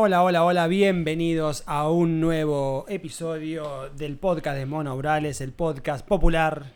Hola, 0.00 0.22
hola, 0.22 0.44
hola, 0.44 0.68
bienvenidos 0.68 1.64
a 1.66 1.90
un 1.90 2.20
nuevo 2.20 2.84
episodio 2.88 3.90
del 3.96 4.16
podcast 4.16 4.56
de 4.56 4.64
Mono 4.64 4.96
Brales, 4.96 5.40
el 5.40 5.50
podcast 5.50 6.06
popular, 6.06 6.66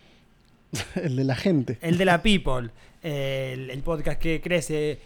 El 0.97 1.15
de 1.15 1.23
la 1.23 1.37
gente. 1.37 1.79
el 1.83 1.99
de 1.99 2.05
la 2.05 2.21
people, 2.21 2.71
el, 3.01 3.71
el 3.71 3.83
podcast 3.85 4.21
que 4.21 4.41
crece 4.41 4.99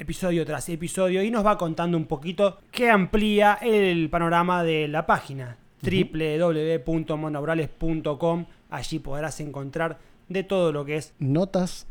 episodio 0.00 0.44
tras 0.44 0.68
episodio 0.68 1.22
y 1.22 1.30
nos 1.30 1.46
va 1.46 1.56
contando 1.56 1.96
un 1.96 2.06
poquito 2.06 2.58
que 2.72 2.90
amplía 2.90 3.56
el 3.62 4.10
panorama 4.10 4.64
de 4.64 4.88
la 4.88 5.06
página 5.06 5.58
www.monobrales.com. 5.80 8.46
Allí 8.68 8.98
podrás 8.98 9.38
encontrar 9.38 10.00
de 10.28 10.42
todo 10.42 10.72
lo 10.72 10.84
que 10.84 10.96
es 10.96 11.14
Notas, 11.20 11.86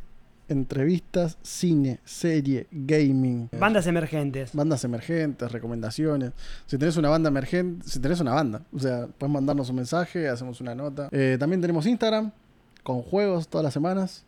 entrevistas, 0.52 1.38
cine, 1.42 2.00
serie, 2.06 2.68
gaming. 2.72 3.50
bandas 3.58 3.88
emergentes. 3.88 4.54
Bandas 4.54 4.84
emergentes, 4.84 5.52
recomendaciones. 5.52 6.32
Si 6.66 6.78
tenés 6.78 6.98
una 6.98 7.10
banda 7.10 7.30
emergente, 7.30 7.88
si 7.88 8.00
tenés 8.00 8.20
una 8.20 8.34
banda, 8.34 8.62
o 8.74 8.80
sea, 8.80 9.08
puedes 9.18 9.34
mandarnos 9.34 9.70
un 9.70 9.78
mensaje, 9.78 10.28
hacemos 10.28 10.62
una 10.62 10.76
nota. 10.76 11.10
Eh, 11.12 11.38
también 11.40 11.62
tenemos 11.62 11.86
Instagram 11.86 12.32
con 12.84 13.02
juegos 13.02 13.48
todas 13.48 13.64
las 13.64 13.74
semanas. 13.74 14.26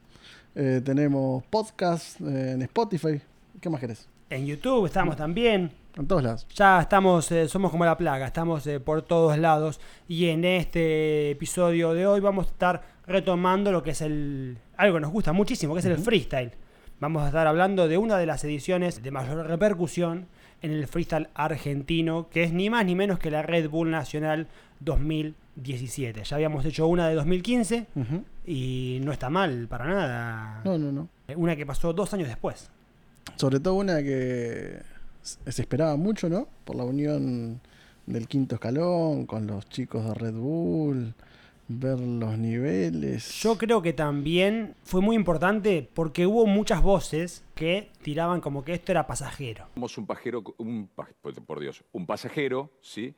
Eh, 0.55 0.81
tenemos 0.84 1.44
podcast 1.45 2.20
eh, 2.22 2.52
en 2.53 2.62
Spotify. 2.64 3.22
¿Qué 3.59 3.70
más 3.70 3.80
querés? 3.80 4.08
En 4.30 4.45
YouTube 4.45 4.86
estamos 4.86 5.16
también. 5.16 5.83
En 5.95 6.07
todos 6.07 6.23
lados. 6.23 6.47
Ya 6.55 6.81
estamos, 6.81 7.31
eh, 7.31 7.47
somos 7.47 7.70
como 7.70 7.85
la 7.85 7.95
plaga, 7.97 8.25
estamos 8.25 8.65
eh, 8.65 8.79
por 8.79 9.03
todos 9.03 9.38
lados 9.38 9.79
y 10.07 10.27
en 10.29 10.43
este 10.43 11.31
episodio 11.31 11.93
de 11.93 12.07
hoy 12.07 12.19
vamos 12.19 12.47
a 12.47 12.49
estar 12.49 12.81
retomando 13.05 13.71
lo 13.71 13.83
que 13.83 13.91
es 13.91 14.02
el 14.02 14.57
algo 14.75 14.95
que 14.95 15.02
nos 15.02 15.11
gusta 15.11 15.33
muchísimo, 15.33 15.73
que 15.73 15.81
es 15.81 15.85
el 15.85 15.97
freestyle. 15.99 16.52
Vamos 16.99 17.21
a 17.23 17.27
estar 17.27 17.45
hablando 17.45 17.88
de 17.88 17.97
una 17.97 18.17
de 18.17 18.25
las 18.25 18.43
ediciones 18.43 19.03
de 19.03 19.11
mayor 19.11 19.45
repercusión 19.45 20.25
en 20.63 20.72
el 20.72 20.88
freestyle 20.88 21.27
argentino, 21.35 22.28
que 22.30 22.44
es 22.44 22.53
ni 22.53 22.69
más 22.69 22.85
ni 22.85 22.95
menos 22.95 23.19
que 23.19 23.30
la 23.30 23.41
Red 23.44 23.69
Bull 23.69 23.91
Nacional 23.91 24.47
2017. 24.80 26.23
Ya 26.23 26.35
habíamos 26.35 26.66
hecho 26.66 26.88
una 26.88 27.07
de 27.07 27.16
2015 27.16 27.88
Ujú. 27.95 28.23
y 28.45 29.00
no 29.03 29.11
está 29.11 29.30
mal 29.30 29.67
para 29.67 29.85
nada. 29.85 30.61
No, 30.63 30.78
no, 30.78 30.91
no. 30.91 31.09
Una 31.35 31.55
que 31.55 31.66
pasó 31.66 31.94
dos 31.94 32.13
años 32.13 32.28
después. 32.30 32.69
Sobre 33.35 33.59
todo 33.59 33.75
una 33.75 34.02
que 34.02 34.81
se 35.23 35.61
esperaba 35.61 35.95
mucho, 35.95 36.29
¿no? 36.29 36.47
Por 36.66 36.75
la 36.75 36.83
unión 36.83 37.61
del 38.05 38.27
quinto 38.27 38.55
escalón 38.55 39.25
con 39.25 39.47
los 39.47 39.67
chicos 39.69 40.05
de 40.05 40.13
Red 40.13 40.33
Bull, 40.33 41.13
ver 41.69 41.99
los 41.99 42.38
niveles. 42.38 43.41
Yo 43.41 43.57
creo 43.57 43.81
que 43.81 43.94
también 43.94 44.75
fue 44.83 45.01
muy 45.01 45.16
importante 45.16 45.88
porque 45.94 46.27
hubo 46.27 46.45
muchas 46.45 46.81
voces 46.81 47.44
que 47.55 47.89
tiraban 48.01 48.41
como 48.41 48.63
que 48.66 48.73
esto 48.73 48.91
era 48.91 49.07
pasajero, 49.07 49.67
Somos 49.73 49.97
un 49.97 50.05
pajero, 50.05 50.44
un, 50.57 50.89
pa- 50.94 51.07
por 51.21 51.33
por 51.45 51.59
Dios, 51.61 51.83
un 51.94 52.05
pasajero, 52.05 52.69
¿sí? 52.81 53.13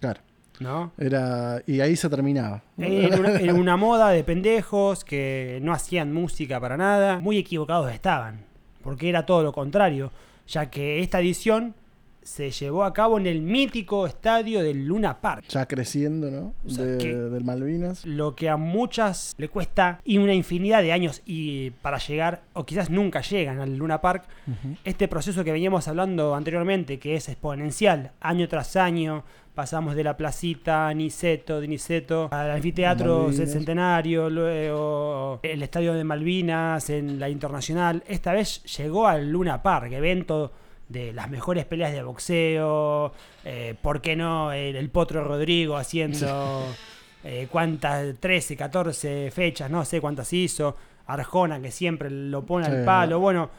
Claro. 0.00 0.20
¿no? 0.60 0.90
Era, 0.98 1.62
y 1.68 1.78
ahí 1.80 1.94
se 1.94 2.08
terminaba. 2.10 2.64
Era 2.76 3.16
una, 3.16 3.30
era 3.38 3.54
una 3.54 3.76
moda 3.76 4.08
de 4.10 4.24
pendejos 4.24 5.04
que 5.04 5.60
no 5.62 5.72
hacían 5.72 6.12
música 6.12 6.58
para 6.58 6.76
nada. 6.76 7.20
Muy 7.20 7.38
equivocados 7.38 7.92
estaban, 7.92 8.44
porque 8.82 9.08
era 9.08 9.24
todo 9.24 9.44
lo 9.44 9.52
contrario, 9.52 10.10
ya 10.48 10.70
que 10.70 11.00
esta 11.00 11.20
edición 11.20 11.74
se 12.22 12.50
llevó 12.50 12.84
a 12.84 12.92
cabo 12.92 13.16
en 13.18 13.26
el 13.26 13.40
mítico 13.40 14.06
estadio 14.06 14.62
del 14.62 14.84
Luna 14.86 15.18
Park. 15.18 15.46
Ya 15.48 15.64
creciendo, 15.66 16.30
¿no? 16.30 16.52
O 16.66 16.68
sea, 16.68 16.84
De- 16.84 16.98
que- 16.98 17.14
del 17.14 17.42
Malvinas. 17.42 18.04
lo 18.04 18.34
que 18.36 18.50
a 18.50 18.58
muchas 18.58 19.34
le 19.38 19.48
cuesta 19.48 20.00
y 20.04 20.18
una 20.18 20.34
infinidad 20.34 20.82
de 20.82 20.92
años 20.92 21.22
y 21.24 21.70
para 21.70 21.96
llegar 21.96 22.42
o 22.52 22.66
quizás 22.66 22.90
nunca 22.90 23.22
llegan 23.22 23.60
al 23.60 23.76
Luna 23.78 24.02
Park 24.02 24.24
este 24.84 25.08
proceso 25.08 25.42
que 25.42 25.52
veníamos 25.52 25.88
hablando 25.88 26.34
anteriormente 26.34 26.98
que 26.98 27.14
es 27.16 27.30
exponencial 27.30 28.10
año 28.20 28.46
tras 28.46 28.76
año 28.76 29.24
pasamos 29.58 29.96
de 29.96 30.04
la 30.04 30.16
placita 30.16 30.94
Niceto 30.94 31.60
de 31.60 31.66
Niceto 31.66 32.28
al 32.30 32.52
anfiteatro 32.52 33.28
del 33.28 33.48
Centenario 33.48 34.30
luego 34.30 35.40
el 35.42 35.60
estadio 35.64 35.94
de 35.94 36.04
Malvinas 36.04 36.88
en 36.90 37.18
la 37.18 37.28
Internacional 37.28 38.04
esta 38.06 38.32
vez 38.32 38.62
llegó 38.76 39.08
al 39.08 39.28
Luna 39.32 39.60
Park 39.60 39.90
evento 39.90 40.52
de 40.88 41.12
las 41.12 41.28
mejores 41.28 41.64
peleas 41.64 41.90
de 41.92 42.04
boxeo, 42.04 43.12
eh, 43.44 43.74
¿por 43.82 44.00
qué 44.00 44.14
no? 44.14 44.52
El, 44.52 44.76
el 44.76 44.90
Potro 44.90 45.24
Rodrigo 45.24 45.76
haciendo 45.76 46.62
eh, 47.24 47.48
cuántas, 47.50 48.14
13, 48.20 48.56
14 48.56 49.32
fechas, 49.32 49.68
no 49.72 49.84
sé 49.84 50.00
cuántas 50.00 50.32
hizo, 50.32 50.76
Arjona 51.08 51.60
que 51.60 51.72
siempre 51.72 52.08
lo 52.10 52.46
pone 52.46 52.66
Sí. 52.66 52.70
al 52.72 52.84
palo, 52.84 53.18
bueno, 53.18 53.50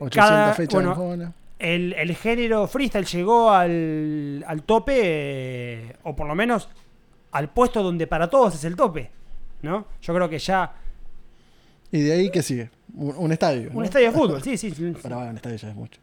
800 0.00 0.10
cada- 0.16 0.54
fechas 0.54 0.74
bueno, 0.74 0.88
de 0.88 0.92
Arjona. 0.94 1.32
El, 1.58 1.94
el 1.94 2.14
género 2.16 2.66
freestyle 2.66 3.06
llegó 3.06 3.50
al, 3.50 4.44
al 4.46 4.62
tope, 4.62 5.00
eh, 5.02 5.96
o 6.02 6.14
por 6.14 6.26
lo 6.26 6.34
menos 6.34 6.68
al 7.32 7.50
puesto 7.50 7.82
donde 7.82 8.06
para 8.06 8.28
todos 8.28 8.54
es 8.54 8.64
el 8.64 8.76
tope, 8.76 9.10
¿no? 9.62 9.86
Yo 10.00 10.14
creo 10.14 10.28
que 10.28 10.38
ya 10.38 10.74
Y 11.90 12.00
de 12.00 12.12
ahí, 12.12 12.30
¿qué 12.30 12.42
sigue? 12.42 12.70
Un, 12.94 13.14
un 13.16 13.32
estadio. 13.32 13.70
un 13.70 13.76
¿no? 13.76 13.84
estadio 13.84 14.06
de 14.06 14.12
fútbol, 14.12 14.42
sí, 14.44 14.56
sí. 14.56 14.70
sí. 14.70 14.94
Pero 15.02 15.16
bueno, 15.16 15.30
un 15.30 15.36
estadio 15.36 15.56
ya 15.56 15.68
es 15.68 15.74
mucho. 15.74 16.00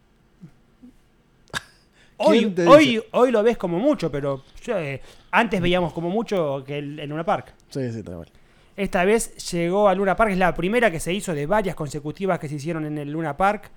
Hoy, 2.17 2.39
¿Quién 2.39 2.55
te 2.55 2.67
hoy, 2.67 3.03
hoy 3.11 3.31
lo 3.31 3.43
ves 3.43 3.57
como 3.57 3.79
mucho, 3.79 4.11
pero 4.11 4.43
yo, 4.63 4.77
eh, 4.77 5.01
antes 5.31 5.59
veíamos 5.59 5.93
como 5.93 6.09
mucho 6.09 6.63
que 6.65 6.77
el, 6.77 6.99
en 6.99 7.09
Luna 7.09 7.25
Park. 7.25 7.53
Sí, 7.69 7.91
sí, 7.91 8.01
tal 8.03 8.15
cual. 8.15 8.31
Esta 8.75 9.03
vez 9.05 9.51
llegó 9.51 9.87
a 9.87 9.93
Luna 9.93 10.15
Park, 10.15 10.31
es 10.31 10.37
la 10.37 10.53
primera 10.53 10.89
que 10.89 10.99
se 10.99 11.13
hizo 11.13 11.33
de 11.33 11.45
varias 11.45 11.75
consecutivas 11.75 12.39
que 12.39 12.47
se 12.49 12.55
hicieron 12.55 12.85
en 12.85 12.97
el 12.97 13.11
Luna 13.11 13.35
Park. 13.37 13.69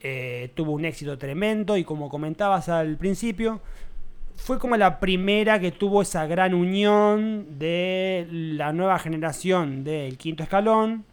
Eh, 0.00 0.50
tuvo 0.54 0.72
un 0.72 0.84
éxito 0.84 1.16
tremendo 1.16 1.76
y 1.76 1.84
como 1.84 2.08
comentabas 2.08 2.68
al 2.68 2.96
principio, 2.96 3.60
fue 4.36 4.58
como 4.58 4.76
la 4.76 5.00
primera 5.00 5.58
que 5.58 5.72
tuvo 5.72 6.02
esa 6.02 6.26
gran 6.26 6.54
unión 6.54 7.58
de 7.58 8.26
la 8.30 8.72
nueva 8.72 8.98
generación 8.98 9.84
del 9.84 10.18
quinto 10.18 10.42
escalón. 10.42 11.04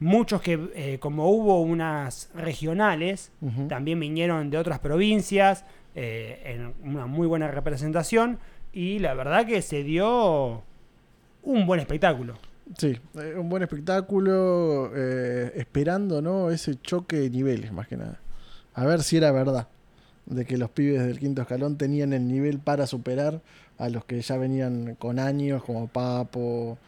Muchos 0.00 0.40
que, 0.40 0.58
eh, 0.74 0.98
como 1.00 1.28
hubo 1.30 1.60
unas 1.60 2.30
regionales, 2.34 3.32
también 3.68 4.00
vinieron 4.00 4.50
de 4.50 4.58
otras 4.58 4.78
provincias 4.78 5.64
eh, 5.94 6.42
en 6.44 6.74
una 6.90 7.06
muy 7.06 7.26
buena 7.26 7.48
representación 7.48 8.38
y 8.72 8.98
la 8.98 9.14
verdad 9.14 9.46
que 9.46 9.62
se 9.62 9.84
dio 9.84 10.62
un 11.42 11.66
buen 11.66 11.80
espectáculo. 11.80 12.34
Sí, 12.78 12.98
eh, 13.16 13.34
un 13.36 13.48
buen 13.48 13.62
espectáculo, 13.62 14.90
eh, 14.94 15.52
esperando, 15.56 16.22
¿no? 16.22 16.50
Ese 16.50 16.80
choque 16.80 17.16
de 17.16 17.30
niveles, 17.30 17.72
más 17.72 17.86
que 17.88 17.96
nada. 17.96 18.18
A 18.74 18.84
ver 18.86 19.02
si 19.02 19.16
era 19.18 19.30
verdad, 19.32 19.68
de 20.26 20.44
que 20.46 20.56
los 20.56 20.70
pibes 20.70 21.04
del 21.06 21.18
quinto 21.18 21.42
escalón 21.42 21.76
tenían 21.76 22.12
el 22.12 22.26
nivel 22.26 22.58
para 22.58 22.86
superar 22.86 23.40
a 23.78 23.88
los 23.88 24.04
que 24.04 24.20
ya 24.20 24.36
venían 24.38 24.94
con 24.96 25.18
años, 25.18 25.62
como 25.62 25.88
Papo, 25.88 26.78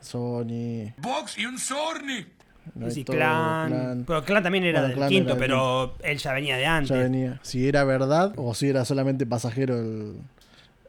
Sony, 0.00 0.92
Box 0.98 1.38
y 1.38 1.46
un 1.46 1.58
Sorni. 1.58 2.26
¿no? 2.74 2.90
Sí, 2.90 3.04
Clan. 3.04 3.68
Clan, 3.68 4.04
Pero 4.06 4.24
Clan 4.24 4.42
también 4.42 4.64
era 4.64 4.82
Bueno, 4.82 5.00
del 5.00 5.08
quinto, 5.08 5.30
era 5.30 5.38
pero 5.38 5.94
él 6.02 6.18
ya 6.18 6.32
venía 6.32 6.56
de 6.56 6.66
antes. 6.66 6.90
ya 6.90 6.96
venía. 7.02 7.40
Si 7.42 7.66
era 7.66 7.82
verdad 7.84 8.32
o 8.36 8.54
si 8.54 8.68
era 8.68 8.84
solamente 8.84 9.26
pasajero 9.26 9.78
el... 9.80 10.16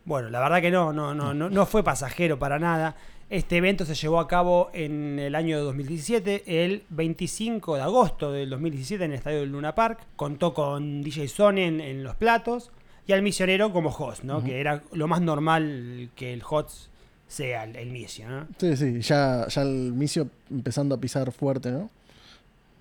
Bueno, 0.05 0.29
la 0.29 0.39
verdad 0.41 0.61
que 0.61 0.69
no, 0.69 0.91
no, 0.93 1.13
no, 1.15 1.33
no, 1.33 1.49
no 1.49 1.65
fue 1.65 1.83
pasajero 1.83 2.37
para 2.37 2.59
nada. 2.59 2.95
Este 3.33 3.57
evento 3.57 3.83
se 3.83 3.95
llevó 3.95 4.19
a 4.19 4.27
cabo 4.27 4.69
en 4.73 5.17
el 5.17 5.33
año 5.33 5.59
2017, 5.63 6.44
el 6.63 6.83
25 6.89 7.77
de 7.77 7.81
agosto 7.81 8.31
del 8.31 8.51
2017 8.51 9.05
en 9.05 9.09
el 9.09 9.17
estadio 9.17 9.39
del 9.39 9.49
Luna 9.49 9.73
Park. 9.73 10.05
Contó 10.16 10.53
con 10.53 11.01
DJ 11.01 11.27
Sony 11.29 11.57
en, 11.57 11.81
en 11.81 12.03
los 12.03 12.16
platos 12.16 12.69
y 13.07 13.11
al 13.11 13.23
misionero 13.23 13.73
como 13.73 13.89
host, 13.89 14.23
¿no? 14.23 14.43
Que 14.43 14.59
era 14.59 14.83
lo 14.91 15.07
más 15.07 15.19
normal 15.19 16.11
que 16.16 16.31
el 16.31 16.43
host 16.47 16.89
sea 17.27 17.63
el, 17.63 17.75
el 17.75 17.89
misio, 17.89 18.29
¿no? 18.29 18.47
Sí, 18.59 18.77
sí, 18.77 19.01
ya, 19.01 19.47
ya 19.47 19.63
el 19.63 19.93
Micio 19.93 20.29
empezando 20.51 20.93
a 20.93 20.99
pisar 20.99 21.31
fuerte, 21.31 21.72
¿no? 21.72 21.89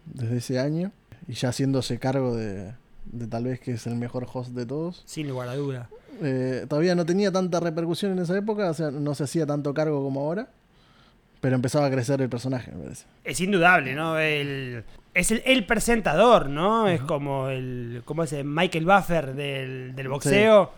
Desde 0.05 0.37
ese 0.37 0.59
año. 0.59 0.93
Y 1.29 1.33
ya 1.33 1.49
haciéndose 1.49 1.99
cargo 1.99 2.37
de, 2.37 2.75
de 3.07 3.27
tal 3.27 3.45
vez 3.45 3.59
que 3.59 3.73
es 3.73 3.87
el 3.87 3.95
mejor 3.95 4.27
host 4.31 4.51
de 4.51 4.67
todos. 4.67 5.03
Sin 5.07 5.29
lugar 5.29 5.49
a 5.49 5.57
duda. 5.57 5.89
Eh, 6.23 6.67
todavía 6.69 6.95
no 6.95 7.07
tenía 7.07 7.31
tanta 7.33 7.61
repercusión 7.61 8.13
en 8.13 8.19
esa 8.21 8.37
época, 8.37 8.71
o 8.71 8.75
sea, 8.75 8.91
no 8.91 9.15
se 9.15 9.25
hacía 9.25 9.47
tanto 9.47 9.73
cargo 9.73 10.03
como 10.03 10.21
ahora. 10.21 10.49
Pero 11.41 11.57
empezaba 11.57 11.87
a 11.87 11.91
crecer 11.91 12.21
el 12.23 12.29
personaje, 12.29 12.71
me 12.73 12.85
parece. 12.85 13.05
Es 13.25 13.41
indudable, 13.41 13.95
¿no? 13.95 14.19
El, 14.19 14.85
es 15.15 15.31
el, 15.33 15.43
el 15.45 15.67
presentador, 15.67 16.49
¿no? 16.49 16.87
Es 16.89 17.01
como 17.01 17.49
el 17.49 18.03
como 18.05 18.23
ese 18.23 18.45
Michael 18.45 18.85
Buffer 18.87 19.35
del, 19.35 19.95
del 19.97 20.09
boxeo. 20.09 20.71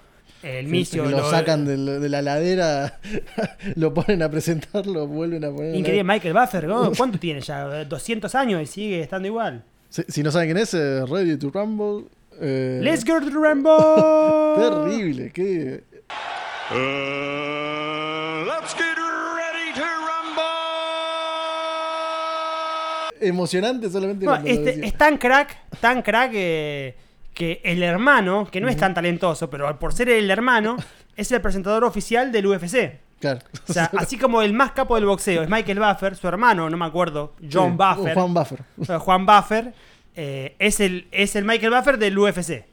El 0.42 0.66
Sí, 0.66 0.70
misio. 0.72 1.04
que 1.04 1.10
lo 1.10 1.18
lo- 1.18 1.30
sacan 1.30 1.64
de, 1.66 2.08
la 2.08 2.22
ladera, 2.22 2.98
lo 3.76 3.92
ponen 3.94 4.22
a 4.22 4.30
presentar, 4.30 4.86
lo 4.86 5.06
vuelven 5.06 5.44
a 5.44 5.50
poner. 5.50 5.74
Increíble, 5.74 6.04
Michael 6.04 6.34
Buffer, 6.34 6.66
¿no? 6.66 6.92
¿Cuánto 6.96 7.18
tiene 7.18 7.40
ya? 7.40 7.84
200 7.84 8.34
años 8.34 8.62
y 8.62 8.66
sigue 8.66 9.00
estando 9.02 9.26
igual. 9.28 9.62
Si, 9.90 10.02
si 10.08 10.22
no 10.22 10.30
saben 10.30 10.48
quién 10.48 10.58
es, 10.58 10.72
Ready 10.72 11.36
to 11.38 11.50
Rumble. 11.50 12.06
Eh, 12.40 12.80
Let's 12.82 13.04
go 13.04 13.20
to 13.20 13.26
the 13.30 13.38
Rambo. 13.38 14.54
Terrible, 14.86 15.30
qué, 15.32 15.84
let's 18.46 18.74
get 18.74 18.96
ready 19.36 19.72
to 19.74 19.84
rumble. 19.84 20.42
emocionante 23.20 23.88
solamente 23.90 24.24
No, 24.26 24.34
este, 24.36 24.86
es 24.86 24.94
tan 24.96 25.18
crack, 25.18 25.56
tan 25.80 26.02
crack 26.02 26.30
que, 26.32 26.96
que 27.32 27.60
el 27.64 27.82
hermano, 27.82 28.48
que 28.50 28.60
no 28.60 28.68
es 28.68 28.76
tan 28.76 28.94
talentoso, 28.94 29.48
pero 29.50 29.78
por 29.78 29.92
ser 29.92 30.08
el 30.08 30.30
hermano, 30.30 30.76
es 31.16 31.30
el 31.32 31.40
presentador 31.40 31.84
oficial 31.84 32.32
del 32.32 32.46
UFC. 32.46 32.98
Claro. 33.20 33.40
O 33.68 33.72
sea, 33.72 33.90
así 33.98 34.18
como 34.18 34.42
el 34.42 34.52
más 34.52 34.72
capo 34.72 34.96
del 34.96 35.06
boxeo 35.06 35.42
es 35.42 35.48
Michael 35.48 35.78
Buffer, 35.80 36.16
su 36.16 36.28
hermano, 36.28 36.68
no 36.68 36.76
me 36.76 36.84
acuerdo, 36.86 37.34
John 37.50 37.70
Sí, 37.72 37.76
Buffer, 37.78 38.14
Juan 38.14 38.34
Buffer. 38.34 38.60
eh, 38.88 38.98
Juan 38.98 39.26
Buffer, 39.26 39.74
eh, 40.16 40.54
es, 40.58 40.80
el, 40.80 41.06
es 41.12 41.36
el 41.36 41.44
Michael 41.44 41.72
Buffer 41.72 41.98
del 41.98 42.18
UFC. 42.18 42.64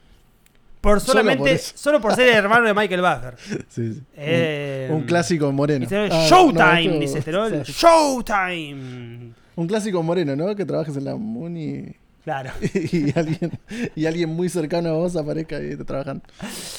Por 0.80 1.00
Solo 1.00 1.12
solamente, 1.20 1.50
por 1.50 1.58
solo 1.60 2.00
por 2.00 2.14
ser 2.16 2.28
el 2.30 2.34
hermano 2.34 2.66
de 2.66 2.74
Michael 2.74 3.00
Buffer. 3.02 3.34
Sí, 3.68 3.94
sí. 3.94 4.02
Eh, 4.16 4.88
un, 4.90 4.96
un 4.96 5.02
clásico 5.04 5.50
moreno. 5.52 5.80
Dice, 5.80 6.08
Ah, 6.10 6.26
Showtime, 6.28 6.86
no, 6.88 6.98
dice 6.98 7.18
este, 7.20 7.30
¿no? 7.30 7.44
o 7.44 7.48
sea, 7.48 7.62
Showtime. 7.62 9.32
un 9.56 9.66
clásico 9.68 10.02
moreno, 10.02 10.34
¿no? 10.34 10.54
Que 10.56 10.64
trabajes 10.64 10.96
en 10.96 11.04
la 11.04 11.14
Muni 11.16 11.94
Claro. 12.24 12.50
y 12.74 13.16
alguien, 13.18 13.50
y 13.96 14.06
alguien 14.06 14.30
muy 14.30 14.48
cercano 14.48 14.90
a 14.90 14.92
vos 14.92 15.16
aparezca 15.16 15.60
y 15.60 15.76
te 15.76 15.84
trabajan. 15.84 16.22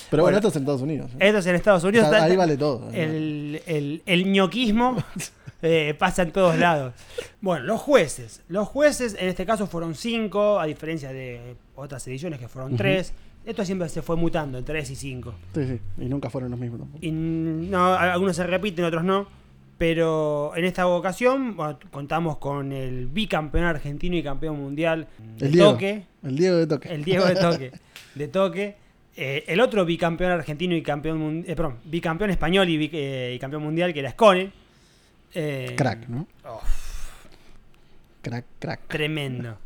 Pero 0.10 0.24
bueno, 0.24 0.24
Bueno, 0.24 0.38
esto 0.38 0.48
es 0.50 0.56
en 0.56 0.62
Estados 0.62 0.82
Unidos. 0.82 1.12
¿eh? 1.14 1.18
Esto 1.20 1.38
es 1.40 1.46
en 1.48 1.56
Estados 1.56 1.84
Unidos. 1.84 2.08
O 2.08 2.10
sea, 2.10 2.20
está- 2.20 2.32
ahí 2.32 2.38
vale 2.38 2.56
todo. 2.58 2.90
El, 2.94 3.62
el, 3.66 4.02
el 4.06 4.32
ñoquismo 4.32 4.96
eh, 5.64 5.96
pasa 5.98 6.22
en 6.24 6.32
todos 6.32 6.58
lados. 6.58 6.94
Bueno, 7.42 7.66
los 7.66 7.80
jueces. 7.82 8.42
Los 8.50 8.68
jueces 8.68 9.16
en 9.18 9.30
este 9.30 9.46
caso 9.46 9.66
fueron 9.66 9.96
cinco, 9.96 10.60
a 10.60 10.66
diferencia 10.66 11.12
de 11.14 11.56
otras 11.76 12.06
ediciones 12.08 12.40
que 12.40 12.48
fueron 12.50 12.76
tres. 12.76 13.14
Esto 13.46 13.66
siempre 13.66 13.88
se 13.90 14.02
fue 14.02 14.16
mutando 14.18 14.58
en 14.58 14.66
tres 14.66 14.90
y 14.92 14.96
cinco. 14.96 15.34
Sí, 15.56 15.66
sí. 15.66 15.80
Y 15.98 16.06
nunca 16.06 16.30
fueron 16.30 16.52
los 16.52 16.60
mismos 16.60 16.82
tampoco. 16.82 17.00
Y 17.06 17.12
no, 17.12 17.94
algunos 17.94 18.36
se 18.36 18.46
repiten, 18.46 18.86
otros 18.86 19.04
no. 19.04 19.28
Pero 19.78 20.54
en 20.56 20.66
esta 20.66 20.86
ocasión 20.88 21.56
bueno, 21.56 21.80
contamos 21.92 22.38
con 22.38 22.72
el 22.72 23.08
bicampeón 23.08 23.64
argentino 23.64 24.16
y 24.16 24.24
campeón 24.24 24.58
mundial 24.60 25.08
de 25.38 25.46
El 25.48 25.52
Diego. 25.54 25.72
toque. 25.72 26.04
El 26.24 26.36
Diego 26.38 26.58
de 26.58 26.68
toque. 26.68 26.94
El 26.94 27.04
Diego 27.04 27.26
de 27.26 27.36
toque. 27.36 27.72
De 28.16 28.28
toque. 28.28 28.76
Eh, 29.16 29.44
el 29.48 29.60
otro 29.60 29.86
bicampeón 29.86 30.32
argentino 30.32 30.76
y 30.76 30.82
campeón 30.84 31.44
eh, 31.48 31.56
perdón, 31.56 31.78
bicampeón 31.86 32.30
español 32.30 32.70
y, 32.70 32.90
eh, 32.94 33.34
y 33.36 33.40
campeón 33.40 33.64
mundial 33.64 33.94
que 33.94 34.00
era 34.02 34.12
Scone. 34.12 34.52
Eh, 35.36 35.74
Crack, 35.78 36.08
¿no? 36.08 36.28
oh, 36.46 36.62
Crack, 38.22 38.46
crack. 38.60 38.88
tremendo. 38.88 39.58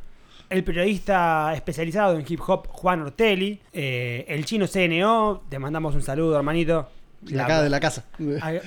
El 0.49 0.63
periodista 0.63 1.51
especializado 1.53 2.17
en 2.17 2.25
hip 2.27 2.39
hop, 2.47 2.67
Juan 2.69 3.01
Ortelli. 3.01 3.59
Eh, 3.73 4.25
el 4.29 4.45
chino 4.45 4.65
CNO. 4.65 5.43
Te 5.49 5.59
mandamos 5.59 5.93
un 5.93 6.01
saludo, 6.01 6.37
hermanito. 6.37 6.89
De 7.21 7.39
acá 7.41 7.61
de 7.61 7.69
la 7.69 7.79
casa. 7.79 8.05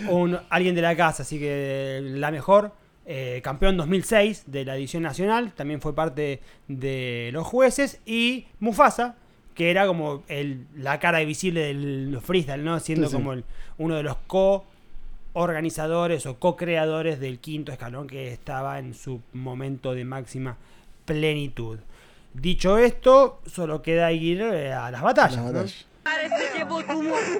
un- 0.08 0.38
alguien 0.50 0.74
de 0.74 0.82
la 0.82 0.94
casa, 0.96 1.22
así 1.22 1.38
que 1.38 2.00
la 2.04 2.30
mejor. 2.30 2.72
Eh, 3.06 3.40
campeón 3.42 3.76
2006 3.76 4.44
de 4.46 4.64
la 4.64 4.76
edición 4.76 5.02
nacional, 5.02 5.52
también 5.56 5.80
fue 5.80 5.94
parte 5.94 6.40
de 6.68 7.30
los 7.32 7.44
jueces. 7.46 7.98
Y 8.06 8.46
Mufasa, 8.60 9.16
que 9.54 9.70
era 9.70 9.86
como 9.86 10.22
el, 10.28 10.66
la 10.76 11.00
cara 11.00 11.18
visible 11.20 11.62
del 11.62 12.18
freestyle, 12.22 12.62
¿no? 12.62 12.78
Siendo 12.78 13.06
Sí, 13.06 13.12
sí. 13.12 13.16
como 13.16 13.32
el- 13.32 13.44
uno 13.78 13.96
de 13.96 14.02
los 14.04 14.16
co-organizadores 15.32 16.26
o 16.26 16.38
co-creadores 16.38 17.20
del 17.20 17.38
quinto 17.38 17.72
escalón 17.72 18.06
que 18.06 18.32
estaba 18.32 18.78
en 18.78 18.94
su 18.94 19.20
momento 19.32 19.94
de 19.94 20.04
máxima 20.04 20.56
plenitud. 21.04 21.78
Dicho 22.34 22.78
esto, 22.78 23.40
solo 23.46 23.82
queda 23.82 24.12
ir 24.12 24.40
eh, 24.40 24.72
a 24.72 24.90
las 24.90 25.02
batallas. 25.02 25.36
La 25.36 25.42
¿no? 25.42 25.52
batalla. 25.52 25.74
Parece 26.02 26.58
que 26.58 26.64
vos 26.64 26.84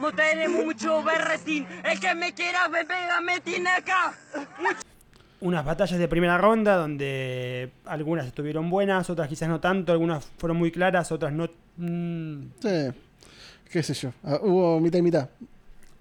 no, 0.01 0.13
tenés 0.13 0.51
mucho 0.51 1.03
berretín. 1.03 1.67
El 1.85 1.99
que 1.99 2.15
me 2.15 2.35
quiera 2.35 2.69
me 2.69 2.85
pega, 2.85 3.21
me 3.21 3.41
tiene 3.41 3.71
acá. 3.71 4.13
unas 5.41 5.65
batallas 5.65 5.99
de 5.99 6.09
primera 6.09 6.37
ronda 6.37 6.77
donde 6.77 7.71
algunas 7.87 8.27
estuvieron 8.27 8.69
buenas, 8.69 9.09
otras 9.09 9.29
quizás 9.29 9.49
no 9.49 9.61
tanto, 9.61 9.93
algunas 9.93 10.27
fueron 10.39 10.59
muy 10.59 10.71
claras, 10.71 11.11
otras 11.13 11.33
no. 11.33 11.49
mm, 11.77 12.43
Sí. 12.61 12.91
Qué 13.71 13.83
sé 13.83 13.95
yo. 13.95 14.11
Ah, 14.25 14.39
hubo 14.43 14.81
mitad 14.81 14.99
y 14.99 15.03
mitad. 15.03 15.29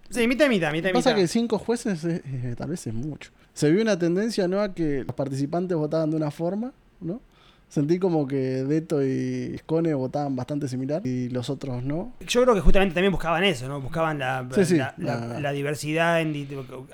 Sí, 0.10 0.28
mitad 0.28 0.46
y 0.46 0.50
mitad, 0.50 0.72
mitad 0.72 0.90
y 0.90 0.94
Pasa 0.94 1.10
mitad. 1.12 1.22
que 1.22 1.28
cinco 1.28 1.58
jueces 1.60 2.04
eh, 2.06 2.22
eh, 2.26 2.56
tal 2.58 2.70
vez 2.70 2.86
es 2.88 2.94
mucho. 2.94 3.32
Se 3.54 3.70
vio 3.72 3.82
una 3.82 3.98
tendencia, 4.00 4.48
¿no? 4.48 4.62
A 4.62 4.74
que 4.74 5.04
los 5.06 5.16
participantes 5.16 5.78
votaban 5.78 6.10
de 6.12 6.18
una 6.18 6.32
forma, 6.32 6.72
¿no? 7.02 7.22
Sentí 7.68 8.00
como 8.00 8.28
que 8.28 8.64
Deto 8.64 9.06
y 9.06 9.56
Scone 9.60 9.94
votaban 9.94 10.36
bastante 10.36 10.68
similar 10.68 11.06
y 11.06 11.30
los 11.30 11.52
otros 11.52 11.84
no. 11.84 12.14
Yo 12.28 12.42
creo 12.42 12.56
que 12.56 12.62
justamente 12.62 12.96
también 12.96 13.12
buscaban 13.12 13.44
eso, 13.44 13.68
¿no? 13.68 13.80
Buscaban 13.80 14.18
la, 14.18 14.48
Sí, 14.56 14.66
sí, 14.66 14.78
la, 14.78 14.96
la- 14.98 15.20
la- 15.28 15.40
la 15.40 15.52
diversidad. 15.52 16.20
En, 16.20 16.34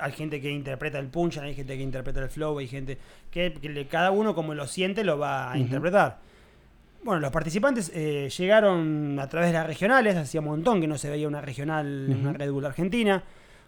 hay 0.02 0.12
gente 0.12 0.42
que 0.42 0.52
interpreta 0.52 1.00
el 1.00 1.08
punch, 1.08 1.38
hay 1.38 1.54
gente 1.56 1.78
que 1.78 1.84
interpreta 1.84 2.22
el 2.22 2.28
flow, 2.30 2.58
hay 2.60 2.68
gente 2.68 2.98
que, 3.32 3.54
que 3.54 3.88
cada 3.88 4.12
uno 4.12 4.36
como 4.36 4.54
lo 4.54 4.68
siente 4.68 5.06
lo 5.06 5.18
va 5.18 5.46
a 5.48 5.50
Ujú. 5.52 5.60
interpretar. 5.60 6.20
Bueno, 7.06 7.22
los 7.22 7.32
participantes 7.32 7.92
eh, 7.94 8.30
llegaron 8.36 9.20
a 9.20 9.30
través 9.30 9.50
de 9.50 9.54
las 9.54 9.68
regionales, 9.68 10.16
hacía 10.16 10.40
un 10.42 10.48
montón 10.48 10.82
que 10.82 10.88
no 10.88 10.98
se 10.98 11.08
veía 11.08 11.28
una 11.28 11.40
regional 11.40 12.08
en 12.10 12.18
una. 12.20 12.34
Red 12.34 12.52
Bull 12.52 12.66
Argentina. 12.66 13.24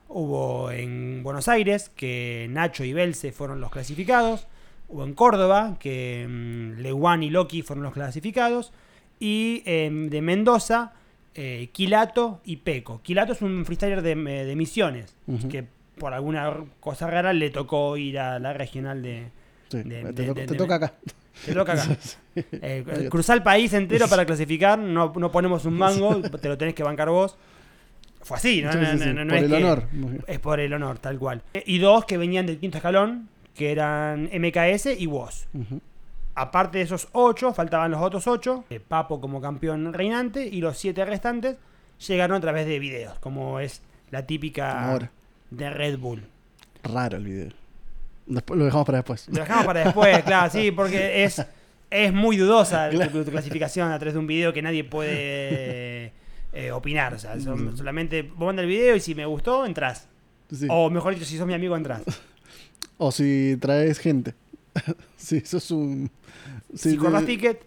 Hubo 0.10 0.72
en 0.72 1.22
Buenos 1.22 1.48
Aires, 1.48 1.92
que 1.96 2.48
Nacho 2.50 2.84
y 2.84 2.94
Belce 2.94 3.32
fueron 3.32 3.62
los 3.62 3.70
clasificados. 3.70 4.48
Hubo 4.90 5.04
en 5.04 5.14
Córdoba, 5.14 5.78
que 5.80 6.26
mm, 6.28 6.82
Leguán 6.82 7.22
y 7.22 7.30
Loki 7.30 7.62
fueron 7.62 7.84
los 7.84 7.94
clasificados. 7.94 8.74
Y 9.20 9.62
em, 9.66 10.10
de 10.10 10.22
Mendoza, 10.24 10.94
eh, 11.36 11.70
Quilato 11.72 12.42
y 12.44 12.58
Peco. 12.58 13.02
Quilato 13.04 13.34
es 13.34 13.44
un 13.44 13.66
freestyler 13.66 14.02
de, 14.02 14.14
eh, 14.14 14.46
de 14.46 14.56
Misiones, 14.56 15.16
que 15.48 15.64
por 16.00 16.14
alguna 16.16 16.56
cosa 16.80 17.06
rara 17.08 17.34
le 17.34 17.52
tocó 17.52 17.98
ir 17.98 18.18
a 18.18 18.40
la 18.40 18.54
regional 18.54 19.04
de... 19.04 19.30
Sí, 19.70 19.84
De- 19.84 20.12
te, 20.14 20.34
de- 20.34 20.46
toca 20.56 20.76
acá. 20.76 20.94
Te 21.46 21.54
toca 21.54 21.74
acá. 21.74 21.98
Eh, 22.36 23.08
cruzar 23.10 23.38
el 23.38 23.44
país 23.44 23.74
entero 23.74 24.08
para 24.08 24.26
clasificar, 24.26 24.78
no, 24.78 25.12
no 25.16 25.32
ponemos 25.32 25.66
un 25.66 25.74
mango, 25.76 26.22
te 26.22 26.48
lo 26.50 26.58
tenés 26.58 26.74
que 26.76 26.84
bancar 26.84 27.10
vos. 27.10 27.38
Fue 28.22 28.38
así, 28.38 28.62
¿no? 28.62 28.72
Sí, 28.74 28.78
No- 28.80 28.86
sí, 28.92 28.98
no- 29.06 29.14
no- 29.14 29.26
no 29.26 29.30
por 29.30 29.38
es 29.38 29.44
el 29.44 29.50
que- 29.50 29.56
honor. 29.56 29.84
Es 30.28 30.40
por 30.40 30.60
el 30.60 30.74
honor, 30.74 31.00
tal 31.00 31.18
cual. 31.18 31.42
Eh, 31.54 31.64
Y 31.66 31.80
dos 31.80 32.06
que 32.06 32.18
venían 32.18 32.46
del 32.46 32.60
quinto 32.60 32.78
escalón, 32.78 33.30
que 33.56 33.72
eran 33.72 34.30
MKS 34.32 34.94
y 35.00 35.06
WOS. 35.08 35.48
Ujú. 35.54 35.82
Aparte 36.36 36.78
de 36.80 36.84
esos 36.84 37.08
ocho, 37.14 37.54
faltaban 37.54 37.90
los 37.90 38.02
otros 38.02 38.28
ocho. 38.28 38.66
eh, 38.70 38.80
Papo 38.80 39.20
como 39.22 39.42
campeón 39.42 39.94
reinante 39.94 40.46
y 40.46 40.62
los 40.62 40.78
siete 40.78 41.04
restantes 41.06 41.56
llegaron 42.08 42.38
a 42.38 42.42
través 42.42 42.68
de 42.68 42.78
videos, 42.78 43.18
como 43.20 43.60
es 43.60 43.82
la 44.12 44.28
típica 44.28 45.00
de 45.50 45.70
Red 45.72 45.98
Bull. 45.98 46.24
Raro 46.84 47.18
el 47.18 47.24
video. 47.24 47.50
Después, 48.28 48.58
lo 48.58 48.66
dejamos 48.66 48.86
para 48.86 48.98
después. 49.00 49.28
Lo 49.30 49.40
dejamos 49.40 49.66
para 49.66 49.84
después, 49.86 50.24
claro, 50.26 50.52
sí, 50.52 50.72
porque 50.72 51.24
es, 51.24 51.42
es 51.90 52.14
muy 52.14 52.38
dudosa 52.38 52.90
tu- 52.90 52.98
Claro. 52.98 53.24
tu, 53.24 53.32
clasificación 53.32 53.92
a 53.92 53.98
través 53.98 54.14
de 54.14 54.20
un 54.20 54.28
video 54.28 54.52
que 54.54 54.62
nadie 54.62 54.84
puede 54.84 56.12
eh, 56.54 56.72
opinar. 56.72 57.14
O 57.14 57.20
sea, 57.20 57.40
son- 57.40 57.74
Mm. 57.74 57.78
solamente 57.78 58.22
vos 58.24 58.48
mandas 58.48 58.64
el 58.64 58.70
video 58.70 58.96
y 58.96 59.00
si 59.00 59.16
me 59.16 59.26
gustó, 59.26 59.66
entras. 59.66 60.08
Sí. 60.52 60.68
O 60.70 60.90
mejor 60.90 61.14
dicho, 61.14 61.26
si 61.26 61.38
sos 61.38 61.46
mi 61.48 61.54
amigo, 61.54 61.76
entras. 61.76 62.02
O 63.00 63.12
si 63.12 63.56
traes 63.62 64.00
gente. 64.00 64.34
si 65.18 65.42
sos 65.42 65.70
un. 65.70 66.10
si 66.74 66.98
compras 66.98 67.26
ticket, 67.26 67.62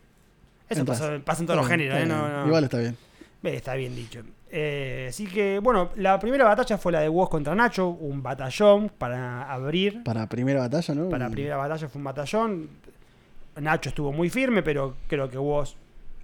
eso 0.69 0.85
pasa, 0.85 1.21
pasa 1.25 1.43
en 1.43 1.47
todos 1.47 1.59
los 1.59 1.69
bien, 1.69 1.81
géneros. 1.81 2.01
¿eh? 2.03 2.07
No, 2.07 2.29
no. 2.29 2.47
Igual 2.49 2.65
está 2.65 2.79
bien. 2.79 2.97
Está 3.45 3.75
bien 3.75 3.95
dicho. 3.95 4.23
Eh, 4.53 5.07
así 5.11 5.27
que, 5.27 5.61
bueno, 5.61 5.91
la 5.97 6.19
primera 6.19 6.45
batalla 6.45 6.77
fue 6.77 6.91
la 6.93 7.01
de 7.01 7.09
Woz 7.09 7.29
contra 7.29 7.55
Nacho, 7.55 7.89
un 7.89 8.23
batallón 8.23 8.91
para 8.99 9.51
abrir. 9.51 10.03
Para 10.03 10.27
primera 10.29 10.61
batalla, 10.61 10.95
¿no? 10.95 11.09
Para 11.09 11.27
la 11.27 11.31
primera 11.31 11.57
batalla 11.57 11.89
fue 11.89 11.99
un 12.01 12.05
batallón. 12.05 12.69
Nacho 13.57 13.91
estuvo 13.91 14.13
muy 14.13 14.29
firme, 14.31 14.63
pero 14.63 14.97
creo 15.07 15.29
que 15.29 15.39
Woz 15.39 15.75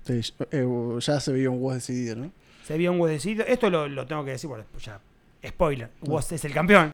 Sí, 0.04 0.21
eh, 0.52 0.66
ya 1.00 1.21
se 1.21 1.33
veía 1.33 1.50
un 1.50 1.61
Woz 1.61 1.75
decidido, 1.75 2.16
¿no? 2.16 2.30
se 2.64 2.76
vio 2.78 2.92
un 2.92 2.99
Woz 3.00 3.11
decidido. 3.11 3.45
Esto 3.47 3.71
lo, 3.71 3.87
lo 3.88 4.06
tengo 4.06 4.25
que 4.25 4.33
decir, 4.33 4.49
bueno, 4.49 4.64
ya, 4.80 5.00
spoiler, 5.47 5.90
Woz 6.02 6.33
es 6.33 6.45
el 6.45 6.52
campeón, 6.52 6.92